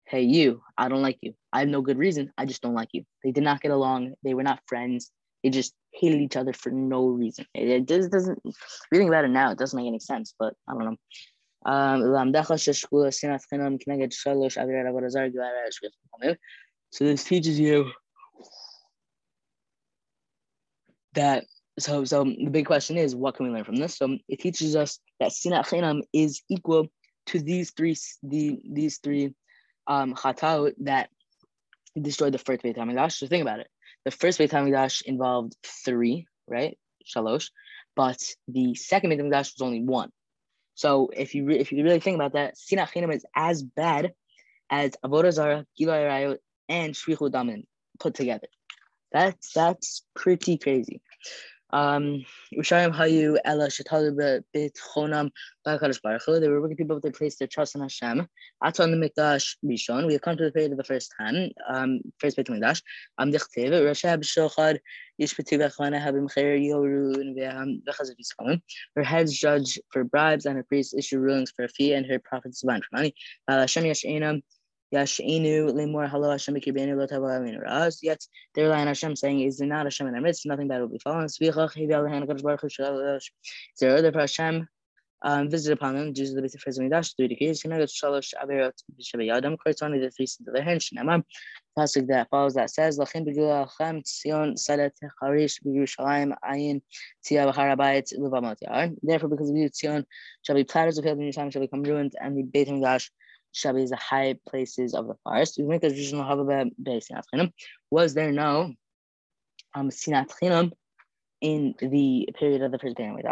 hey, 0.09 0.23
you, 0.23 0.62
I 0.76 0.88
don't 0.88 1.02
like 1.02 1.18
you. 1.21 1.35
I 1.52 1.61
have 1.61 1.68
no 1.68 1.83
good 1.83 1.99
reason. 1.99 2.33
I 2.38 2.47
just 2.47 2.62
don't 2.62 2.75
like 2.75 2.88
you. 2.92 3.04
They 3.23 3.30
did 3.30 3.45
not 3.45 3.61
get 3.61 3.71
along. 3.73 4.14
They 4.25 4.35
were 4.35 4.42
not 4.42 4.61
friends. 4.66 5.11
They 5.42 5.50
just 5.50 5.75
hated 5.92 6.21
each 6.21 6.37
other 6.37 6.52
for 6.52 6.71
no 6.71 7.09
reason. 7.09 7.45
It, 7.54 7.68
it 7.68 7.87
just 7.87 8.11
doesn't, 8.11 8.40
reading 8.90 9.09
about 9.09 9.26
it 9.26 9.28
now, 9.28 9.50
it 9.50 9.59
doesn't 9.59 9.76
make 9.76 9.87
any 9.87 10.00
sense, 10.00 10.35
but 10.38 10.54
I 10.68 10.73
don't 10.73 10.85
know. 10.85 10.97
Um, 11.66 12.00
so 16.90 17.04
this 17.04 17.25
teaches 17.25 17.61
you 17.61 17.90
that 21.18 21.44
so 21.78 22.04
so 22.04 22.25
the 22.25 22.50
big 22.50 22.66
question 22.66 22.96
is 22.96 23.14
what 23.14 23.37
can 23.37 23.46
we 23.46 23.52
learn 23.52 23.64
from 23.64 23.76
this? 23.76 23.96
So 23.96 24.16
it 24.28 24.40
teaches 24.40 24.75
us 24.75 24.98
that 25.20 25.30
sinat 25.30 25.66
chinam 25.66 26.02
is 26.12 26.42
equal 26.48 26.88
to 27.26 27.40
these 27.40 27.72
three 27.72 27.96
the 28.22 28.60
these 28.64 28.98
three 28.98 29.34
um, 29.87 30.14
Chataut 30.14 30.75
that 30.80 31.10
destroyed 32.00 32.34
the 32.34 32.38
first 32.38 32.62
Beit 32.62 32.76
HaMikdash. 32.76 33.12
So 33.12 33.26
think 33.26 33.42
about 33.42 33.60
it. 33.60 33.68
The 34.04 34.10
first 34.10 34.38
Beit 34.38 34.50
HaMikdash 34.50 35.02
involved 35.02 35.56
three, 35.84 36.26
right? 36.46 36.78
Shalosh. 37.04 37.50
But 37.96 38.18
the 38.46 38.75
second 38.75 39.10
Beit 39.10 39.20
HaMikdash 39.20 39.54
was 39.54 39.62
only 39.62 39.82
one. 39.82 40.10
So 40.75 41.10
if 41.14 41.34
you 41.34 41.44
re- 41.44 41.58
if 41.58 41.72
you 41.72 41.82
really 41.82 42.00
think 42.00 42.14
about 42.16 42.34
that, 42.34 42.54
Sinat 42.56 42.92
Chinam 42.92 43.14
is 43.14 43.25
as 43.34 43.62
bad 43.62 44.12
as 44.70 44.92
Avodah 45.04 45.32
Zarah, 45.32 45.66
Gilui 45.78 45.98
Arayot, 46.04 46.38
and 46.68 46.94
Shvichu 46.94 47.30
Damin 47.30 47.64
put 47.98 48.14
together. 48.14 48.48
That's 49.12 49.52
that's 49.52 50.04
pretty 50.14 50.58
crazy. 50.58 51.00
Um, 51.70 52.25
Baruch 52.52 52.72
They 56.26 56.48
were 56.48 56.60
working 56.62 56.76
people 56.76 57.00
to 57.00 57.10
place 57.10 57.37
their 57.37 57.48
trust 57.48 57.75
in 57.75 57.82
Hashem. 57.82 58.26
Aton 58.64 58.90
the 58.90 58.96
Mikdash 58.96 59.56
Rishon. 59.64 60.06
We 60.06 60.14
have 60.14 60.22
come 60.22 60.37
to 60.38 60.44
the 60.44 60.52
period 60.52 60.72
of 60.72 60.78
the 60.78 60.84
first 60.84 61.12
time. 61.20 61.50
Um, 61.68 62.00
first 62.18 62.37
Beit 62.37 62.46
Mikdash. 62.46 62.80
Am 63.18 63.30
Dichtiv 63.30 63.70
Rashab 63.70 64.22
Shochad 64.22 64.78
Yishpetu 65.20 65.58
Bechana 65.58 66.00
Habim 66.00 66.32
Chair 66.32 66.56
Yorun 66.56 67.37
Ve'am 67.37 67.82
Bechazit 67.84 68.16
Yiskomim. 68.18 68.62
Her 68.96 69.02
heads 69.02 69.38
judge 69.38 69.78
for 69.90 70.04
bribes 70.04 70.46
and 70.46 70.56
her 70.56 70.62
priests 70.62 70.94
issue 70.94 71.18
rulings 71.18 71.52
for 71.54 71.66
a 71.66 71.68
fee 71.68 71.92
and 71.92 72.06
her 72.06 72.18
prophets 72.18 72.62
bind 72.62 72.84
for 72.84 72.96
money. 72.96 73.14
Yashinu 74.95 75.71
lemor 75.71 76.09
halo 76.09 76.30
Hashem 76.30 76.54
kibenu 76.57 76.97
lo 76.97 77.07
tavo 77.07 77.35
amin 77.35 77.59
ras. 77.59 78.02
Yet 78.02 78.25
they 78.54 78.62
rely 78.62 78.80
on 78.80 78.87
Hashem, 78.87 79.16
saying, 79.16 79.40
"Is 79.40 79.59
there 79.59 79.68
not 79.68 79.87
Hashem 79.87 80.07
in 80.07 80.14
our 80.14 80.21
midst? 80.21 80.47
Nothing 80.47 80.68
bad 80.68 80.80
will 80.80 80.88
befall 80.88 81.25
us." 81.25 81.38
Svichach 81.38 81.75
hivel 81.75 82.04
lehan 82.09 82.26
kadosh 82.26 82.42
baruch 82.42 82.62
hu 82.62 83.16
Is 83.16 83.30
there 83.80 83.97
other 83.97 84.12
Hashem? 84.12 84.68
Um, 85.21 85.50
visited 85.50 85.76
upon 85.76 85.97
them, 85.97 86.14
Jesus 86.14 86.37
the 86.37 86.42
Beit 86.42 86.54
of 86.54 86.61
Midash, 86.62 87.16
three 87.16 87.26
decrees, 87.26 87.61
Shinagat 87.61 87.90
Shalosh 87.90 88.35
Averot 88.40 88.73
Shabayadam, 89.02 89.59
corresponding 89.59 90.00
to 90.00 90.07
the 90.07 90.11
three 90.12 90.26
sins 90.26 90.47
of 90.47 90.54
their 90.54 90.62
hand, 90.62 90.80
Shinamam, 90.80 91.25
passage 91.76 92.07
that 92.07 92.30
follows 92.30 92.54
that 92.54 92.71
says, 92.71 93.00
Lachin 93.00 93.26
Begula 93.26 93.68
Chem 93.76 94.02
Tzion 94.02 94.54
Sadat 94.54 94.92
Charish 95.21 95.59
Yerushalayim 95.66 96.37
Ayin 96.49 96.83
Tia 97.25 97.47
B'Harabayit 97.47 98.16
Luvamot 98.16 98.59
Yar. 98.62 98.90
Therefore, 99.02 99.30
because 99.30 99.50
of 99.50 99.57
you, 99.57 99.68
Tzion 99.68 100.04
shall 100.42 100.54
be 100.54 100.62
platters 100.62 100.99
of 100.99 101.04
field 101.04 101.18
in 101.18 101.28
Yerushalayim 101.28 101.52
shall 101.52 101.62
become 101.62 101.83
ruined, 101.83 102.12
and 102.21 102.38
the 102.38 102.45
Beit 102.45 102.68
Mikdash 102.68 103.11
Shabi 103.55 103.88
the 103.88 103.97
high 103.97 104.37
places 104.49 104.95
of 104.95 105.07
the 105.07 105.14
forest. 105.25 105.57
The 105.57 105.64
Was 107.90 108.14
there 108.14 108.33
no 108.33 108.75
um, 109.75 109.90
Sinat 109.90 110.31
Chinam 110.40 110.73
in 111.40 111.75
the 111.81 112.28
period 112.38 112.62
of 112.62 112.73
the 112.73 112.78
first 112.78 112.97
Beit? 112.97 113.25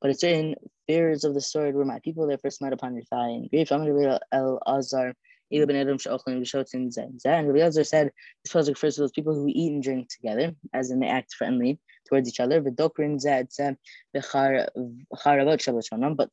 But 0.00 0.10
it's 0.10 0.22
written, 0.22 0.54
fears 0.86 1.24
of 1.24 1.34
the 1.34 1.40
sword 1.40 1.74
were 1.74 1.84
my 1.84 1.98
people 2.00 2.26
that 2.28 2.42
first 2.42 2.62
met 2.62 2.72
upon 2.72 2.94
your 2.94 3.04
thigh 3.04 3.28
and 3.28 3.50
grief. 3.50 3.72
El 3.72 4.60
Azar. 4.66 5.14
And 5.50 5.60
Rabbi 5.60 5.84
Elazar 5.84 7.86
said, 7.86 8.10
this 8.42 8.54
was 8.54 8.68
refers 8.68 8.94
to 8.96 9.02
those 9.02 9.12
people 9.12 9.34
who 9.34 9.46
eat 9.48 9.72
and 9.72 9.82
drink 9.82 10.08
together, 10.08 10.54
as 10.72 10.90
in 10.90 11.04
act 11.04 11.34
friendly 11.34 11.78
towards 12.06 12.28
each 12.28 12.40
other. 12.40 12.60
But 12.60 12.76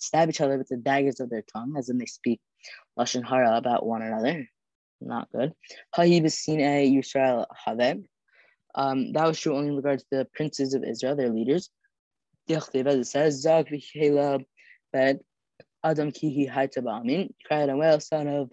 stab 0.02 0.30
each 0.30 0.42
other 0.42 0.58
with 0.58 0.68
the 0.68 0.78
daggers 0.78 1.20
of 1.20 1.30
their 1.30 1.44
tongue, 1.44 1.76
as 1.78 1.90
in 1.90 1.98
they 1.98 2.06
speak 2.06 2.40
lashon 2.98 3.26
hara 3.28 3.58
about 3.58 3.86
one 3.86 4.02
another. 4.02 4.48
Not 5.00 5.32
good. 5.32 5.54
Um, 8.74 9.12
that 9.14 9.28
was 9.28 9.40
true 9.40 9.56
only 9.56 9.70
in 9.70 9.76
regards 9.76 10.04
to 10.04 10.18
the 10.18 10.28
princes 10.34 10.74
of 10.74 10.84
Israel, 10.84 11.16
their 11.16 11.30
leaders. 11.30 11.70
As 12.50 12.70
it 12.74 13.08
says, 13.08 13.42
Zag 13.42 13.68
but 14.94 15.20
Adam 15.84 16.12
kihi 16.12 16.50
haitabamin, 16.50 17.32
cried 17.46 17.70
a 17.70 17.78
well, 17.78 18.00
son 18.00 18.28
of 18.28 18.52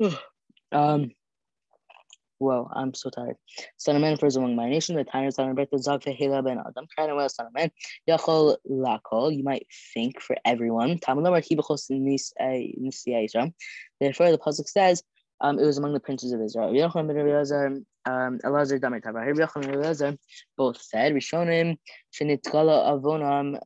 um 0.72 1.10
Whoa, 2.40 2.70
I'm 2.74 2.94
so 2.94 3.10
tired. 3.10 3.36
Son 3.76 3.96
of 3.96 4.00
man, 4.00 4.16
first 4.16 4.38
among 4.38 4.56
my 4.56 4.70
nation, 4.70 4.96
the 4.96 5.04
tiny 5.04 5.30
son 5.30 5.50
of 5.50 5.56
birth, 5.56 5.68
Zag 5.76 6.02
Hela 6.04 6.42
ben 6.42 6.58
Adam, 6.58 6.86
kind 6.96 7.10
of 7.10 7.18
well, 7.18 7.28
man, 7.52 7.70
Yachol 8.08 8.56
Lakol, 8.66 9.36
you 9.36 9.44
might 9.44 9.66
think 9.92 10.22
for 10.22 10.34
everyone. 10.46 10.98
Tamalomar 10.98 11.46
Hibachos 11.46 11.90
Nisya 11.90 13.52
Therefore, 14.00 14.30
the 14.30 14.38
Pasuk 14.38 14.68
says, 14.68 15.02
um, 15.40 15.58
it 15.58 15.64
was 15.64 15.78
among 15.78 15.94
the 15.94 16.00
princes 16.00 16.32
of 16.32 16.42
Israel. 16.42 16.68
Um, 18.06 18.38
both 20.56 20.80
said, 20.80 21.12
Rishonim, 21.12 21.76
Shenitkala 22.12 22.92
Avonam. 22.92 23.58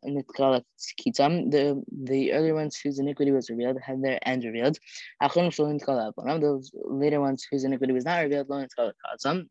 The 1.51 1.83
the 2.05 2.33
earlier 2.33 2.55
ones 2.55 2.79
whose 2.83 2.99
iniquity 2.99 3.31
was 3.31 3.51
revealed 3.51 3.79
had 3.81 4.03
their 4.03 4.19
end 4.27 4.45
revealed. 4.45 4.79
Those 5.21 6.71
later 6.85 7.21
ones 7.21 7.47
whose 7.51 7.65
iniquity 7.65 7.93
was 7.93 8.05
not 8.05 8.19
revealed. 8.19 8.49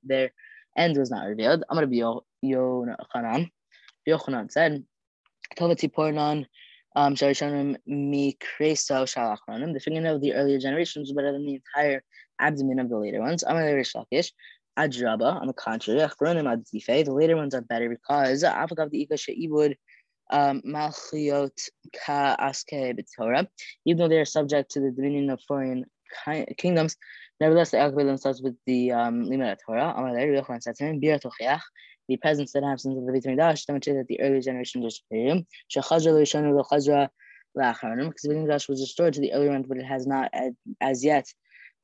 Their 0.04 0.32
end 0.78 0.98
was 0.98 1.12
not 1.12 1.26
revealed. 1.26 1.64
Yochanan. 2.44 3.50
Yochanan 4.08 4.52
said, 4.52 4.84
Pornan. 5.58 6.46
Um, 6.96 7.16
the 7.16 7.34
fingernail 9.84 10.16
of 10.16 10.22
the 10.22 10.34
earlier 10.34 10.60
generations 10.60 11.10
was 11.10 11.16
better 11.16 11.32
than 11.32 11.46
the 11.46 11.56
entire 11.56 12.04
abdomen 12.40 12.80
of 12.80 12.90
the 12.90 12.98
later 12.98 13.20
ones. 13.20 13.44
Adraba, 13.44 15.40
on 15.40 15.48
the 15.48 15.54
contrary, 15.54 16.00
the 16.00 17.14
later 17.14 17.36
ones 17.36 17.54
are 17.56 17.62
better 17.62 17.90
because 17.90 18.42
the 18.42 19.76
um, 20.32 20.62
malchiot 20.66 21.70
ka 22.06 22.36
aske 22.40 22.98
b'torah, 22.98 23.48
even 23.86 23.98
though 23.98 24.08
they 24.08 24.20
are 24.20 24.26
subject 24.26 24.72
to 24.72 24.80
the 24.80 24.92
dominion 24.92 25.30
of 25.30 25.42
foreign 25.48 25.86
kingdoms, 26.58 26.96
nevertheless 27.40 27.72
they 27.72 27.80
occupy 27.80 28.04
themselves 28.04 28.42
with 28.42 28.56
the 28.66 28.92
um, 28.92 29.26
limit 29.26 29.60
Torah. 29.66 29.94
The 32.10 32.18
presence 32.18 32.54
and 32.56 32.66
absence 32.66 32.98
of 32.98 33.06
the 33.06 33.12
Beit 33.14 33.24
Mikdash 33.24 33.66
demonstrate 33.66 33.96
that 33.98 34.08
the 34.08 34.20
earlier 34.20 34.42
generations 34.42 34.84
were 34.84 34.90
superior. 34.90 35.42
Because 35.74 36.04
the 36.04 36.12
Beit 38.30 38.68
was 38.68 38.82
restored 38.82 39.14
to 39.14 39.22
the 39.22 39.32
earlier 39.34 39.52
ones, 39.52 39.68
but 39.68 39.78
it 39.78 39.86
has 39.86 40.06
not 40.06 40.34
as 40.82 41.04
yet 41.06 41.26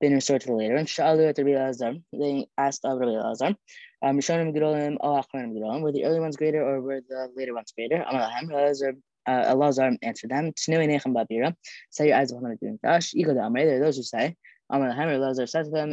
been 0.02 0.14
restored 0.14 0.42
to 0.42 0.48
the 0.48 0.54
later. 0.54 0.76
And 0.76 0.88
they 0.88 2.48
asked 2.58 2.86
of 2.86 3.00
Rabbi 3.00 3.12
Elazar, 3.12 3.56
um, 4.02 4.16
were 4.16 5.92
the 5.92 6.06
early 6.06 6.20
ones 6.20 6.38
greater 6.38 6.64
or 6.64 6.82
were 6.82 7.02
the 7.08 7.32
later 7.36 7.54
ones 7.54 7.72
greater? 7.74 7.98
Amalahem, 7.98 8.50
Elazar, 8.50 8.98
uh, 9.26 9.54
Elazar 9.54 9.98
answered 10.02 10.32
them, 10.32 10.54
set 10.56 10.74
your 10.74 12.16
eyes 12.16 12.32
upon 12.32 12.44
the 12.44 12.58
Beit 12.62 12.82
Mikdash. 12.82 13.14
Ego 13.14 13.34
the 13.34 13.42
Amre, 13.42 13.66
there 13.66 13.78
are 13.78 13.84
those 13.86 13.98
who 13.98 14.04
say, 14.04 14.36
Amalahem, 14.72 15.08
Elazar 15.18 15.48
said 15.50 15.66
to 15.66 15.72
them, 15.72 15.92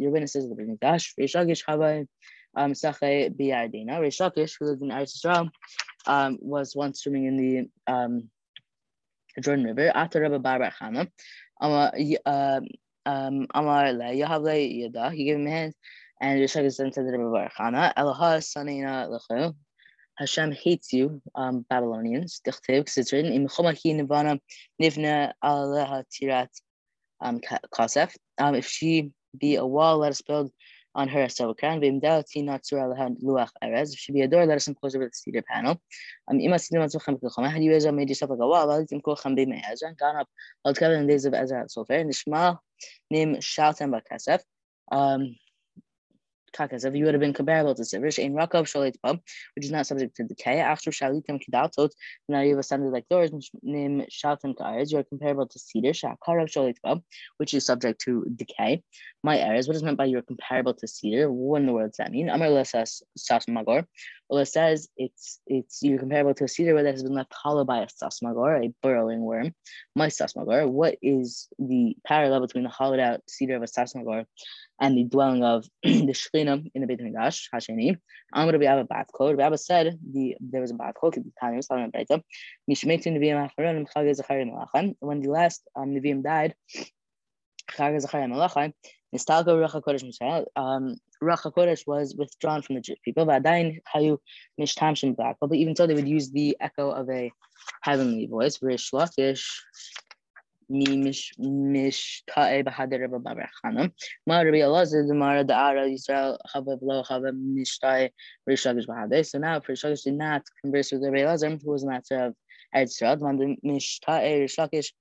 your 0.00 0.10
witnesses 0.10 0.44
of 0.44 0.50
the 0.50 0.56
Beit 0.56 0.80
Havai, 0.80 2.06
um, 2.56 2.74
Sache 2.74 3.30
Biadina. 3.30 4.00
Rish 4.00 4.18
Lakish, 4.18 4.56
who 4.58 4.66
lived 4.66 4.82
in 4.82 4.88
Eretz 4.88 5.14
Israel, 5.16 5.50
um, 6.06 6.38
was 6.40 6.74
once 6.76 7.02
swimming 7.02 7.26
in 7.26 7.36
the 7.36 7.92
um, 7.92 8.30
Jordan 9.40 9.64
River 9.64 9.90
after 9.94 10.20
Rabbi 10.20 10.38
Bar 10.38 10.72
Chana. 10.80 11.08
Amar 11.60 11.92
um, 12.26 12.66
um, 13.06 13.46
Amar 13.54 13.92
le 13.92 14.04
Yahavle 14.04 14.80
Yada. 14.80 15.10
He 15.10 15.24
gave 15.24 15.36
him 15.36 15.46
a 15.46 15.50
hand, 15.50 15.74
and 16.20 16.40
Yeshua 16.40 16.76
then 16.76 16.92
said 16.92 16.94
to 16.94 17.02
Rabbi 17.02 17.48
Bar 17.48 17.50
Chana, 17.58 17.94
Eloha 17.94 18.38
Sanina 18.40 19.08
Lechu. 19.08 19.54
Hashem 20.18 20.52
hates 20.52 20.92
you, 20.92 21.22
um, 21.34 21.64
Babylonians. 21.68 22.40
Because 22.44 22.96
it's 22.96 23.12
written, 23.12 23.32
Nivana 23.32 24.40
Nivna 24.80 25.32
Aleha 25.42 26.04
Tirat 26.12 26.48
um, 27.20 27.40
Kasef. 27.74 28.14
Um, 28.38 28.54
if 28.54 28.66
she 28.66 29.10
be 29.36 29.56
a 29.56 29.64
wall, 29.64 29.98
let 29.98 30.10
us 30.10 30.20
build 30.20 30.52
on 30.94 31.08
her 31.08 31.24
Sawakran, 31.26 31.80
Vimdalati 31.82 32.44
Natsura 32.44 33.16
Luach 33.22 33.50
Erez. 33.62 33.92
If 33.92 33.98
she 33.98 34.12
be 34.12 34.20
a 34.22 34.28
door, 34.28 34.46
let 34.46 34.56
us 34.56 34.68
enclose 34.68 34.94
her 34.94 35.00
with 35.00 35.12
a 35.12 35.14
cedar 35.14 35.42
panel. 35.42 35.80
Um 36.28 36.38
Imasin 36.38 36.74
Matsucham 36.74 37.20
Kuchama, 37.20 37.50
had 37.50 37.62
you 37.62 37.72
Ezra 37.72 37.92
made 37.92 38.08
yourself 38.08 38.30
like 38.30 38.40
a 38.40 38.46
wall, 38.46 38.66
Valit 38.66 38.92
Imkocham 38.92 39.36
Bime 39.36 39.62
Ezra, 39.70 39.94
gone 39.94 40.16
up 40.16 40.28
altogether 40.64 40.94
in 40.94 41.06
the 41.06 41.12
days 41.12 41.24
of 41.24 41.34
Ezra 41.34 41.62
at 41.62 41.68
Sofer, 41.68 42.04
Nishma 42.04 42.58
Nim 43.10 43.36
Shaltem 43.36 43.92
Bakasef. 43.92 44.40
Um 44.90 45.36
Kakasef, 46.52 46.96
you 46.96 47.04
would 47.04 47.14
have 47.14 47.20
been 47.20 47.32
comparable 47.32 47.74
to 47.74 47.82
Sivrish, 47.82 48.18
in 48.18 48.34
Rakov 48.34 48.64
Shalit 48.64 48.96
Pub, 49.02 49.20
which 49.54 49.64
is 49.64 49.70
not 49.70 49.86
subject 49.86 50.16
to 50.16 50.24
decay. 50.24 50.60
After 50.60 50.90
Shalitim 50.90 51.40
Kidaltot, 51.42 51.90
now 52.28 52.40
you 52.40 52.50
have 52.50 52.58
ascended 52.58 52.92
like 52.92 53.08
doors, 53.08 53.30
Nim 53.62 54.04
Shaltim 54.10 54.56
Kairs, 54.56 54.92
you 54.92 54.98
are 54.98 55.04
comparable 55.04 55.46
to 55.46 55.58
Cedar, 55.58 55.92
Shakarav 55.92 56.48
Shalit 56.48 56.76
Pub, 56.84 57.02
which 57.38 57.54
is 57.54 57.66
subject 57.66 58.00
to 58.02 58.26
decay. 58.34 58.82
My 59.22 59.38
errors, 59.38 59.66
what 59.66 59.76
is 59.76 59.82
meant 59.82 59.98
by 59.98 60.06
you're 60.06 60.22
comparable 60.22 60.74
to 60.74 60.88
Cedar? 60.88 61.30
What 61.30 61.60
in 61.60 61.66
the 61.66 61.72
world 61.72 61.90
does 61.90 61.98
that 61.98 62.10
mean? 62.10 62.28
Amar 62.28 62.48
Lesas 62.48 63.02
Sasmagor. 63.18 63.86
Well, 64.32 64.40
it 64.40 64.46
says 64.46 64.88
it's 64.96 65.40
it's 65.46 65.82
you're 65.82 65.98
comparable 65.98 66.32
to 66.32 66.44
a 66.44 66.48
cedar 66.48 66.72
where 66.72 66.84
that 66.84 66.92
has 66.92 67.02
been 67.02 67.12
left 67.12 67.34
hollow 67.34 67.66
by 67.66 67.82
a 67.82 67.86
sasmagor, 67.86 68.64
a 68.64 68.74
burrowing 68.82 69.20
worm. 69.20 69.54
My 69.94 70.06
sasmagor, 70.06 70.66
what 70.66 70.96
is 71.02 71.48
the 71.58 71.96
parallel 72.06 72.40
between 72.40 72.64
the 72.64 72.70
hollowed 72.70 72.98
out 72.98 73.20
cedar 73.28 73.56
of 73.56 73.62
a 73.62 73.66
sasmagor 73.66 74.24
and 74.82 74.98
the 74.98 75.04
dwelling 75.04 75.44
of 75.44 75.64
the 75.84 76.12
Shekhinah 76.12 76.70
in 76.74 76.80
the 76.80 76.86
Beit 76.88 77.00
Hamikdash, 77.00 77.44
Hasheni. 77.54 77.96
I'm 78.32 78.46
going 78.46 78.54
to 78.54 78.58
be 78.58 78.66
a 78.66 78.84
bat 78.84 79.06
kol. 79.14 79.32
Rabbi 79.34 79.54
said 79.54 79.96
the 80.12 80.36
there 80.40 80.60
was 80.60 80.72
a 80.72 80.74
Malachim. 80.74 81.24
When 84.98 85.20
the 85.20 85.30
last 85.30 85.62
um, 85.76 85.94
Nevi'im 85.94 86.22
died, 86.24 86.54
Nistalko 89.14 89.52
Ruach 89.58 89.82
HaKodesh 89.82 90.04
Mishal, 90.04 90.46
um, 90.56 90.96
Ruach 91.22 91.42
HaKodesh 91.42 91.86
was 91.86 92.16
withdrawn 92.16 92.62
from 92.62 92.76
the 92.76 92.80
Jewish 92.80 92.98
people. 93.04 93.26
V'adayin 93.26 93.78
Hayu 93.94 94.18
Mishtam 94.58 94.96
Shem. 94.96 95.14
But 95.14 95.54
even 95.54 95.76
so, 95.76 95.86
they 95.86 95.94
would 95.94 96.08
use 96.08 96.30
the 96.30 96.56
echo 96.60 96.90
of 96.90 97.08
a 97.10 97.30
heavenly 97.82 98.26
voice. 98.26 98.60
Rish 98.62 98.90
Lakish 98.90 99.44
mish 100.72 101.32
mish 101.38 102.22
ta'e 102.26 102.62
b'hader 102.62 103.00
Rabbi 103.00 103.18
Bar 103.18 103.50
Chanam. 103.64 103.92
Ma 104.26 104.40
Rabbi 104.40 104.58
Elazar 104.58 105.06
the 105.06 105.14
Mara 105.14 105.44
the 105.44 105.54
Ara 105.54 105.86
Yisrael 105.86 106.38
Chava 106.54 106.80
V'lo 106.80 107.06
Chava 107.06 107.32
mish 107.34 107.78
ta'e 107.78 108.10
Rish 108.46 108.64
Lakish 108.64 108.86
b'hader. 108.86 109.24
So 109.24 109.38
now 109.38 109.60
Rish 109.66 109.82
Lakish 109.82 110.04
did 110.04 110.14
not 110.14 110.42
converse 110.62 110.92
with 110.92 111.02
Rabbi 111.02 111.18
Elazar, 111.18 111.62
who 111.62 111.70
was 111.70 111.82
a 111.82 111.86
master 111.86 112.18
of 112.26 112.34
Eretz 112.74 113.02
Yisrael. 113.02 113.20
Man 113.20 113.56
mish 113.62 114.00
ta'e 114.00 114.40
Rish 114.40 114.56
Lakish 114.56 114.92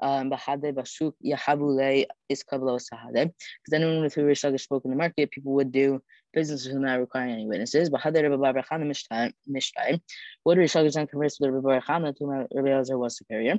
um, 0.00 0.30
Bahade 0.30 0.72
Bashuk 0.72 1.14
Yahabule 1.24 2.06
is 2.28 2.42
Kabbalah 2.42 2.78
Sahade. 2.78 3.32
Because 3.32 3.72
anyone 3.72 4.02
with 4.02 4.14
who 4.14 4.24
Rish 4.24 4.42
Lakish 4.42 4.60
spoke 4.60 4.84
in 4.84 4.90
the 4.90 4.96
market, 4.96 5.30
people 5.30 5.52
would 5.54 5.72
do 5.72 6.02
business 6.32 6.66
with 6.66 6.76
not 6.76 7.00
requiring 7.00 7.32
any 7.32 7.46
witnesses. 7.46 7.90
Bahade 7.90 8.22
Rabbi 8.22 8.52
Bar 8.52 8.64
Chana 8.70 8.86
mish 8.86 9.72
ta'e. 9.72 10.00
What 10.44 10.58
Rish 10.58 10.74
Lakish 10.74 10.94
then 10.94 11.06
conversed 11.06 11.38
with 11.40 11.50
Rabbi 11.50 11.80
Bar 11.80 11.82
Chana, 11.82 12.14
to 12.16 12.24
whom 12.24 12.46
Rabbi 12.54 12.68
Elazar 12.68 12.98
was 12.98 13.16
superior. 13.16 13.58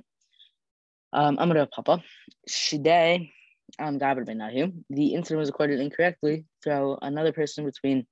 Um, 1.14 1.38
I'm 1.40 1.48
gonna 1.48 1.68
Papa. 1.68 2.04
Shidei 2.50 3.32
um, 3.80 4.00
Gabr 4.00 4.26
ben 4.26 4.40
Nahu. 4.40 4.74
The 4.90 5.14
incident 5.14 5.40
was 5.40 5.50
recorded 5.50 5.80
incorrectly. 5.80 6.46
Throw 6.64 6.98
another 7.02 7.32
person 7.32 7.66
between 7.66 8.06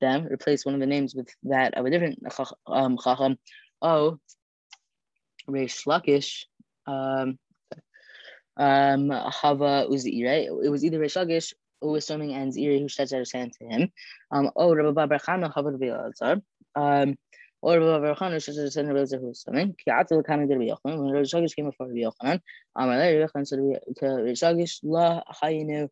them. 0.00 0.26
Replace 0.26 0.64
one 0.64 0.74
of 0.74 0.80
the 0.80 0.86
names 0.86 1.14
with 1.14 1.28
that 1.44 1.74
of 1.74 1.86
a 1.86 1.90
different 1.90 2.18
um, 2.66 2.98
Chacham. 3.02 3.38
Oh, 3.82 4.18
Reish 5.48 5.86
Lakish. 5.86 6.44
Um, 6.86 7.38
um, 8.56 9.10
Hava 9.10 9.86
Uzi, 9.90 10.22
It 10.64 10.70
was 10.70 10.84
either 10.84 10.98
Reish 10.98 11.16
Lakish 11.16 11.52
who 11.80 11.92
was 11.92 12.06
swimming 12.06 12.34
and 12.34 12.52
Ziri 12.52 12.80
who 12.80 12.88
stretched 12.88 13.12
out 13.12 13.20
his 13.20 13.32
hand 13.32 13.52
to 13.54 13.66
him. 13.66 13.90
Um, 14.30 14.50
oh, 14.54 14.74
Rabbi 14.74 15.06
Bar 15.06 15.18
Chana 15.18 15.52
Hava 15.52 16.42
Um, 16.74 17.16
or 17.62 17.78
Rabbi 17.78 18.38
said 18.38 18.54
swimming. 19.36 19.76
Ki'atul 19.86 20.24
kamin 20.24 20.48
de 20.48 20.58
Rabbi 20.58 20.70
Yochanan. 20.70 21.04
When 21.04 21.12
Rabbi 21.12 21.46
came 21.54 21.66
before 21.66 21.88
Rabbi 21.88 22.00
Yochanan, 22.00 22.40
Yochanan 22.76 23.46
said 23.46 23.58
to 23.98 24.06
Rabbi 24.06 24.66
La 24.82 25.22
hayinu 25.42 25.88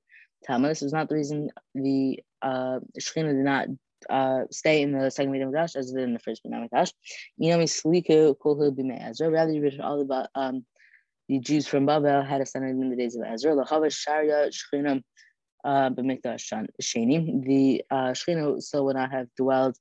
tama. 0.47 0.69
This 0.69 0.83
is 0.83 0.93
not 0.93 1.09
the 1.09 1.17
reason 1.17 1.51
the 1.75 2.21
uh, 2.41 2.79
did 2.95 3.37
not 3.37 3.69
uh, 4.09 4.43
stay 4.51 4.83
in 4.83 4.93
the 4.93 5.11
second 5.11 5.33
Beit 5.33 5.43
Hamikdash 5.43 5.77
as 5.77 5.91
it 5.91 5.97
did 5.97 6.05
in 6.05 6.15
the 6.15 6.21
first 6.21 6.43
Beit 6.43 6.53
Hamikdash. 6.53 6.93
Inami 7.41 7.65
sliku 7.65 8.37
kolhu 8.39 8.75
b'mei 8.75 9.11
Ezra. 9.11 9.31
Rather, 9.31 9.53
you 9.53 9.63
read 9.63 9.81
all 9.81 10.01
about 10.01 10.29
um, 10.35 10.65
the 11.29 11.39
Jews 11.39 11.67
from 11.67 11.85
Babel 11.85 12.23
had 12.23 12.41
ascended 12.41 12.71
in 12.71 12.89
the 12.89 12.97
days 12.97 13.17
of 13.17 13.25
Ezra. 13.27 13.53
Lachav 13.53 13.93
sharia 13.93 14.49
Shekhinah 14.49 15.03
uh, 15.65 15.91
b'mikdash 15.91 16.67
sheni. 16.81 17.45
The 17.45 17.85
uh, 17.91 18.13
Shekhinah 18.13 18.63
still 18.63 18.87
would 18.87 18.97
not 18.97 19.11
have 19.11 19.27
dwelled 19.37 19.77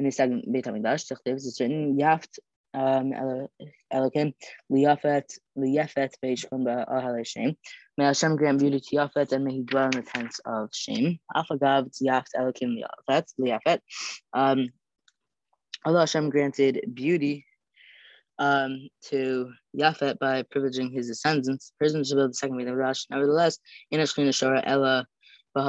in 0.00 0.06
the 0.06 0.10
second 0.10 0.44
Beit 0.50 0.64
HaMikdash, 0.64 1.12
Techtiv, 1.12 1.34
it's 1.34 1.60
written, 1.60 1.98
Yaft 1.98 2.38
um, 2.72 3.12
Elokim, 3.92 4.32
Liyafet, 4.72 5.28
Liyafet 5.58 6.12
Beishchum 6.24 6.64
Ba'ahal 6.64 7.26
Shem. 7.26 7.54
May 7.98 8.06
Hashem 8.06 8.36
grant 8.36 8.60
beauty 8.60 8.80
to 8.80 8.96
Yafet 8.96 9.32
and 9.32 9.44
may 9.44 9.56
he 9.56 9.62
dwell 9.62 9.84
in 9.84 9.90
the 9.90 10.02
tents 10.02 10.40
of 10.46 10.70
shame. 10.72 11.18
Afagav 11.36 11.90
Yaft 12.02 12.28
Elokim 12.34 12.78
Liyafet, 12.78 13.26
Liyafet. 13.38 13.80
Um, 14.32 14.70
Allah 15.84 16.00
Hashem 16.00 16.30
granted 16.30 16.80
beauty 16.94 17.44
um, 18.38 18.88
to 19.10 19.52
Yafet 19.78 20.18
by 20.18 20.44
privileging 20.44 20.94
his 20.94 21.08
descendants. 21.08 21.72
Prisoners 21.78 22.14
build 22.14 22.30
the 22.30 22.34
second 22.34 22.56
Beit 22.56 22.68
HaMikdash. 22.68 23.04
Nevertheless, 23.10 23.58
in 23.90 24.00
Ashkina 24.00 24.30
Shara 24.30 24.62
Ella 24.64 25.06
The 25.54 25.62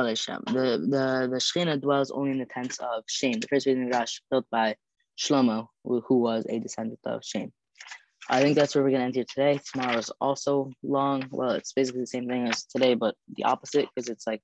the 0.46 1.28
the 1.32 1.38
Shekhinah 1.38 1.82
dwells 1.82 2.12
only 2.12 2.32
in 2.32 2.40
the 2.40 2.46
tents 2.46 2.78
of 2.80 3.04
Shem, 3.08 3.34
the 3.34 3.48
first 3.48 3.66
Beit 3.66 3.78
Midrash 3.78 4.20
built 4.30 4.46
by 4.52 4.76
Shlomo, 5.18 5.68
who 5.84 6.20
was 6.20 6.46
a 6.48 6.60
descendant 6.60 7.00
of 7.06 7.24
Shem. 7.24 7.52
I 8.30 8.42
think 8.42 8.56
that's 8.56 8.76
where 8.76 8.84
we're 8.84 8.92
gonna 8.92 9.06
end 9.06 9.16
here 9.16 9.26
today. 9.28 9.60
Tomorrow 9.74 9.98
is 9.98 10.12
also 10.22 10.72
long. 10.84 11.28
Well, 11.32 11.52
it's 11.52 11.74
basically 11.74 12.02
the 12.02 12.08
same 12.08 12.28
thing 12.28 12.48
as 12.48 12.66
today, 12.66 12.94
but 12.94 13.16
the 13.36 13.46
opposite 13.46 13.88
because 13.94 14.08
it's 14.10 14.28
like, 14.28 14.42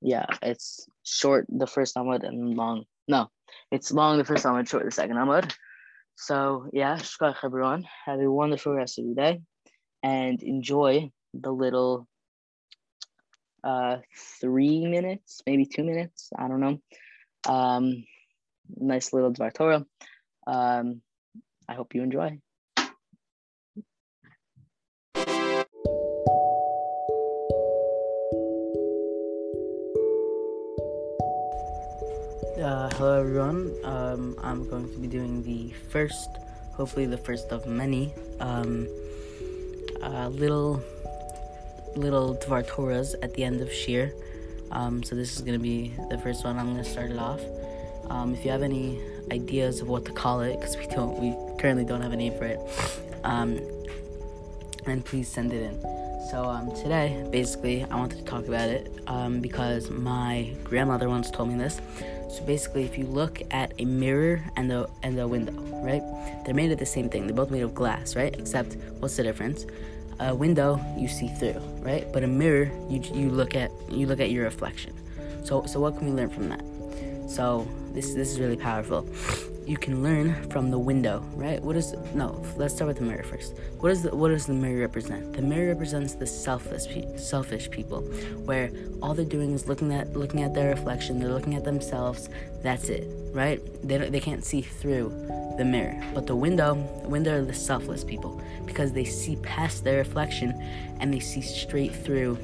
yeah, 0.00 0.26
it's 0.40 0.88
short 1.04 1.46
the 1.48 1.66
first 1.66 1.94
Amud 1.96 2.26
and 2.26 2.56
long. 2.56 2.84
No, 3.06 3.28
it's 3.70 3.92
long 3.92 4.16
the 4.16 4.24
first 4.24 4.44
Amud, 4.46 4.68
short 4.68 4.84
the 4.84 4.90
second 4.90 5.16
Amud. 5.16 5.54
So 6.16 6.68
yeah, 6.72 6.96
shkach 6.96 7.36
everyone. 7.44 7.86
Have 8.06 8.20
a 8.20 8.30
wonderful 8.30 8.74
rest 8.74 8.98
of 8.98 9.04
your 9.04 9.14
day, 9.14 9.42
and 10.02 10.42
enjoy 10.42 11.10
the 11.34 11.52
little 11.52 12.08
uh 13.64 13.98
three 14.40 14.86
minutes, 14.86 15.42
maybe 15.46 15.66
two 15.66 15.84
minutes. 15.84 16.30
I 16.36 16.48
don't 16.48 16.60
know. 16.60 16.80
Um, 17.46 18.04
nice 18.76 19.12
little 19.12 19.32
Dvar 19.32 19.86
Um, 20.46 21.02
I 21.68 21.74
hope 21.74 21.94
you 21.94 22.02
enjoy. 22.02 22.38
Uh, 32.62 32.88
hello 32.94 33.18
everyone. 33.18 33.74
Um, 33.82 34.36
I'm 34.40 34.68
going 34.70 34.88
to 34.92 34.98
be 34.98 35.08
doing 35.08 35.42
the 35.42 35.74
first, 35.90 36.28
hopefully 36.74 37.06
the 37.06 37.18
first 37.18 37.50
of 37.50 37.66
many, 37.66 38.14
um, 38.38 38.86
uh, 40.00 40.28
little, 40.28 40.80
little 41.96 42.36
Dvar 42.36 42.66
Torahs 42.66 43.14
at 43.22 43.34
the 43.34 43.44
end 43.44 43.60
of 43.60 43.68
shiur. 43.68 44.12
Um, 44.70 45.02
so 45.02 45.14
this 45.14 45.36
is 45.36 45.42
going 45.42 45.58
to 45.58 45.62
be 45.62 45.92
the 46.08 46.18
first 46.18 46.44
one. 46.44 46.58
I'm 46.58 46.72
going 46.72 46.82
to 46.82 46.88
start 46.88 47.10
it 47.10 47.18
off. 47.18 47.40
Um, 48.08 48.34
if 48.34 48.44
you 48.44 48.50
have 48.50 48.62
any 48.62 49.00
ideas 49.30 49.80
of 49.80 49.88
what 49.88 50.04
to 50.06 50.12
call 50.12 50.40
it, 50.40 50.58
because 50.58 50.76
we 50.76 50.86
don't, 50.86 51.18
we 51.18 51.34
currently 51.60 51.84
don't 51.84 52.02
have 52.02 52.12
a 52.12 52.16
name 52.16 52.36
for 52.38 52.44
it, 52.44 52.58
um, 53.24 53.60
then 54.84 55.02
please 55.02 55.28
send 55.28 55.52
it 55.52 55.62
in. 55.62 55.80
So 56.30 56.44
um, 56.44 56.74
today, 56.74 57.26
basically, 57.30 57.84
I 57.84 57.94
wanted 57.96 58.18
to 58.18 58.24
talk 58.24 58.46
about 58.46 58.68
it 58.68 58.90
um, 59.06 59.40
because 59.40 59.90
my 59.90 60.54
grandmother 60.64 61.08
once 61.08 61.30
told 61.30 61.50
me 61.50 61.56
this. 61.56 61.80
So 62.30 62.42
basically, 62.44 62.84
if 62.84 62.96
you 62.96 63.04
look 63.04 63.42
at 63.50 63.74
a 63.78 63.84
mirror 63.84 64.42
and 64.56 64.72
a 64.72 64.88
and 65.02 65.18
a 65.18 65.28
window, 65.28 65.52
right? 65.82 66.02
They're 66.44 66.54
made 66.54 66.72
of 66.72 66.78
the 66.78 66.86
same 66.86 67.10
thing. 67.10 67.26
They're 67.26 67.36
both 67.36 67.50
made 67.50 67.62
of 67.62 67.74
glass, 67.74 68.16
right? 68.16 68.34
Except, 68.38 68.76
what's 69.00 69.16
the 69.16 69.22
difference? 69.22 69.66
A 70.20 70.34
window 70.34 70.80
you 70.96 71.08
see 71.08 71.28
through, 71.28 71.60
right? 71.80 72.06
But 72.12 72.22
a 72.22 72.26
mirror 72.26 72.70
you 72.88 73.00
you 73.12 73.30
look 73.30 73.54
at 73.54 73.70
you 73.88 74.06
look 74.06 74.20
at 74.20 74.30
your 74.30 74.44
reflection. 74.44 74.92
So 75.44 75.66
so 75.66 75.80
what 75.80 75.98
can 75.98 76.06
we 76.06 76.12
learn 76.12 76.30
from 76.30 76.48
that? 76.48 76.62
So 77.28 77.66
this 77.92 78.14
this 78.14 78.30
is 78.30 78.40
really 78.40 78.56
powerful 78.56 79.06
you 79.66 79.76
can 79.76 80.02
learn 80.02 80.48
from 80.50 80.70
the 80.70 80.78
window, 80.78 81.20
right? 81.34 81.62
What 81.62 81.76
is 81.76 81.94
no? 82.14 82.44
Let's 82.56 82.74
start 82.74 82.88
with 82.88 82.98
the 82.98 83.04
mirror 83.04 83.22
first. 83.22 83.54
What 83.78 83.92
is 83.92 84.02
the 84.02 84.14
what 84.14 84.28
does 84.28 84.46
the 84.46 84.54
mirror 84.54 84.80
represent? 84.80 85.34
The 85.34 85.42
mirror 85.42 85.68
represents 85.68 86.14
the 86.14 86.26
selfless, 86.26 86.88
selfish 87.16 87.70
people, 87.70 88.00
where 88.44 88.70
all 89.02 89.14
they're 89.14 89.24
doing 89.24 89.52
is 89.52 89.68
looking 89.68 89.92
at 89.92 90.12
looking 90.14 90.42
at 90.42 90.54
their 90.54 90.70
reflection. 90.70 91.18
They're 91.18 91.32
looking 91.32 91.54
at 91.54 91.64
themselves. 91.64 92.28
That's 92.62 92.88
it, 92.88 93.06
right? 93.32 93.60
They 93.86 93.98
they 93.98 94.20
can't 94.20 94.44
see 94.44 94.62
through 94.62 95.10
the 95.56 95.64
mirror. 95.64 96.02
But 96.14 96.26
the 96.26 96.36
window, 96.36 96.74
the 97.02 97.08
window 97.08 97.38
are 97.38 97.44
the 97.44 97.54
selfless 97.54 98.02
people 98.04 98.40
because 98.66 98.92
they 98.92 99.04
see 99.04 99.36
past 99.36 99.84
their 99.84 99.98
reflection 99.98 100.50
and 100.98 101.12
they 101.12 101.20
see 101.20 101.40
straight 101.40 101.94
through, 101.94 102.38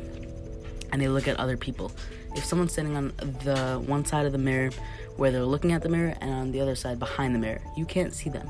and 0.92 1.02
they 1.02 1.08
look 1.08 1.26
at 1.26 1.38
other 1.38 1.56
people. 1.56 1.90
If 2.36 2.44
someone's 2.44 2.72
sitting 2.72 2.96
on 2.96 3.12
the 3.42 3.82
one 3.86 4.04
side 4.04 4.26
of 4.26 4.32
the 4.32 4.38
mirror 4.38 4.70
where 5.18 5.32
they're 5.32 5.44
looking 5.44 5.72
at 5.72 5.82
the 5.82 5.88
mirror 5.88 6.14
and 6.20 6.30
on 6.30 6.52
the 6.52 6.60
other 6.60 6.76
side 6.76 6.98
behind 6.98 7.34
the 7.34 7.38
mirror. 7.38 7.60
You 7.76 7.84
can't 7.84 8.14
see 8.14 8.30
them. 8.30 8.48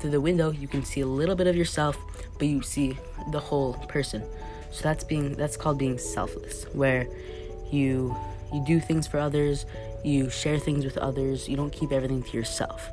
Through 0.00 0.10
the 0.10 0.20
window, 0.20 0.50
you 0.50 0.68
can 0.68 0.84
see 0.84 1.00
a 1.00 1.06
little 1.06 1.34
bit 1.34 1.46
of 1.46 1.56
yourself, 1.56 1.96
but 2.38 2.48
you 2.48 2.60
see 2.62 2.98
the 3.30 3.40
whole 3.40 3.74
person. 3.88 4.22
So 4.70 4.82
that's 4.82 5.04
being 5.04 5.34
that's 5.34 5.56
called 5.56 5.78
being 5.78 5.96
selfless, 5.96 6.64
where 6.72 7.06
you 7.70 8.16
you 8.52 8.64
do 8.66 8.80
things 8.80 9.06
for 9.06 9.18
others, 9.18 9.64
you 10.04 10.28
share 10.28 10.58
things 10.58 10.84
with 10.84 10.98
others, 10.98 11.48
you 11.48 11.56
don't 11.56 11.72
keep 11.72 11.92
everything 11.92 12.22
to 12.22 12.36
yourself. 12.36 12.90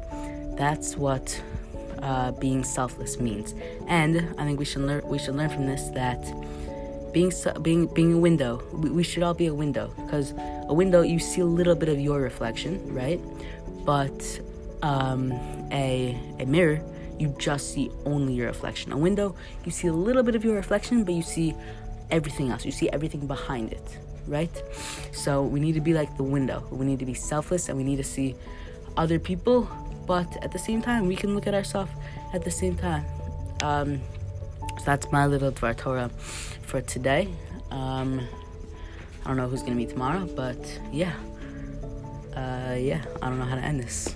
That's 0.55 0.95
what 0.95 1.41
uh, 1.99 2.31
being 2.33 2.63
selfless 2.63 3.19
means. 3.19 3.53
And 3.88 4.35
I 4.38 4.45
think 4.45 4.59
we 4.59 4.65
should 4.65 4.83
learn 4.83 5.01
we 5.05 5.17
should 5.17 5.35
learn 5.35 5.49
from 5.49 5.65
this 5.65 5.89
that 5.89 6.23
being 7.15 7.32
being 7.62 7.88
being 7.88 8.13
a 8.13 8.17
window 8.17 8.62
we, 8.73 8.89
we 8.89 9.01
should 9.01 9.23
all 9.23 9.34
be 9.34 9.47
a 9.47 9.54
window 9.54 9.89
because 10.04 10.34
a 10.67 10.73
window 10.73 11.01
you 11.01 11.17
see 11.17 11.39
a 11.39 11.45
little 11.45 11.73
bit 11.73 11.88
of 11.88 11.97
your 11.97 12.19
reflection 12.19 12.73
right? 12.93 13.21
But 13.86 14.19
um, 14.84 15.32
a, 15.71 16.19
a 16.39 16.45
mirror 16.45 16.82
you 17.17 17.34
just 17.38 17.73
see 17.73 17.89
only 18.06 18.34
your 18.34 18.47
reflection. 18.47 18.91
A 18.91 18.97
window 18.97 19.34
you 19.63 19.71
see 19.71 19.88
a 19.88 19.93
little 19.93 20.23
bit 20.23 20.36
of 20.36 20.43
your 20.43 20.56
reflection 20.56 21.06
but 21.06 21.13
you 21.13 21.21
see 21.21 21.56
everything 22.12 22.49
else. 22.49 22.65
You 22.65 22.73
see 22.73 22.89
everything 22.89 23.25
behind 23.25 23.71
it 23.71 23.97
right? 24.28 24.56
So 25.13 25.43
we 25.43 25.62
need 25.62 25.75
to 25.75 25.82
be 25.82 25.93
like 25.93 26.17
the 26.17 26.23
window. 26.23 26.67
We 26.69 26.86
need 26.86 26.99
to 26.99 27.06
be 27.06 27.13
selfless 27.13 27.69
and 27.69 27.78
we 27.78 27.86
need 27.86 27.97
to 27.97 28.10
see 28.15 28.36
other 28.97 29.19
people 29.19 29.69
but 30.06 30.28
at 30.43 30.51
the 30.51 30.60
same 30.60 30.82
time 30.82 31.08
we 31.08 31.15
can 31.15 31.34
look 31.34 31.47
at 31.47 31.54
ourselves 31.54 31.91
at 32.34 32.43
the 32.43 32.51
same 32.51 32.75
time. 32.75 33.06
Um, 33.62 34.01
so 34.77 34.85
that's 34.85 35.11
my 35.11 35.25
little 35.25 35.51
Dvar 35.51 35.75
Torah 35.77 36.09
for 36.61 36.81
today. 36.81 37.29
Um, 37.71 38.27
I 39.23 39.27
don't 39.27 39.38
know 39.38 39.47
who's 39.47 39.61
going 39.61 39.73
to 39.73 39.77
be 39.77 39.85
tomorrow, 39.85 40.27
but 40.35 40.79
yeah. 40.91 41.13
Uh, 42.35 42.75
yeah, 42.77 43.03
I 43.21 43.29
don't 43.29 43.39
know 43.39 43.45
how 43.45 43.55
to 43.55 43.61
end 43.61 43.79
this. 43.79 44.13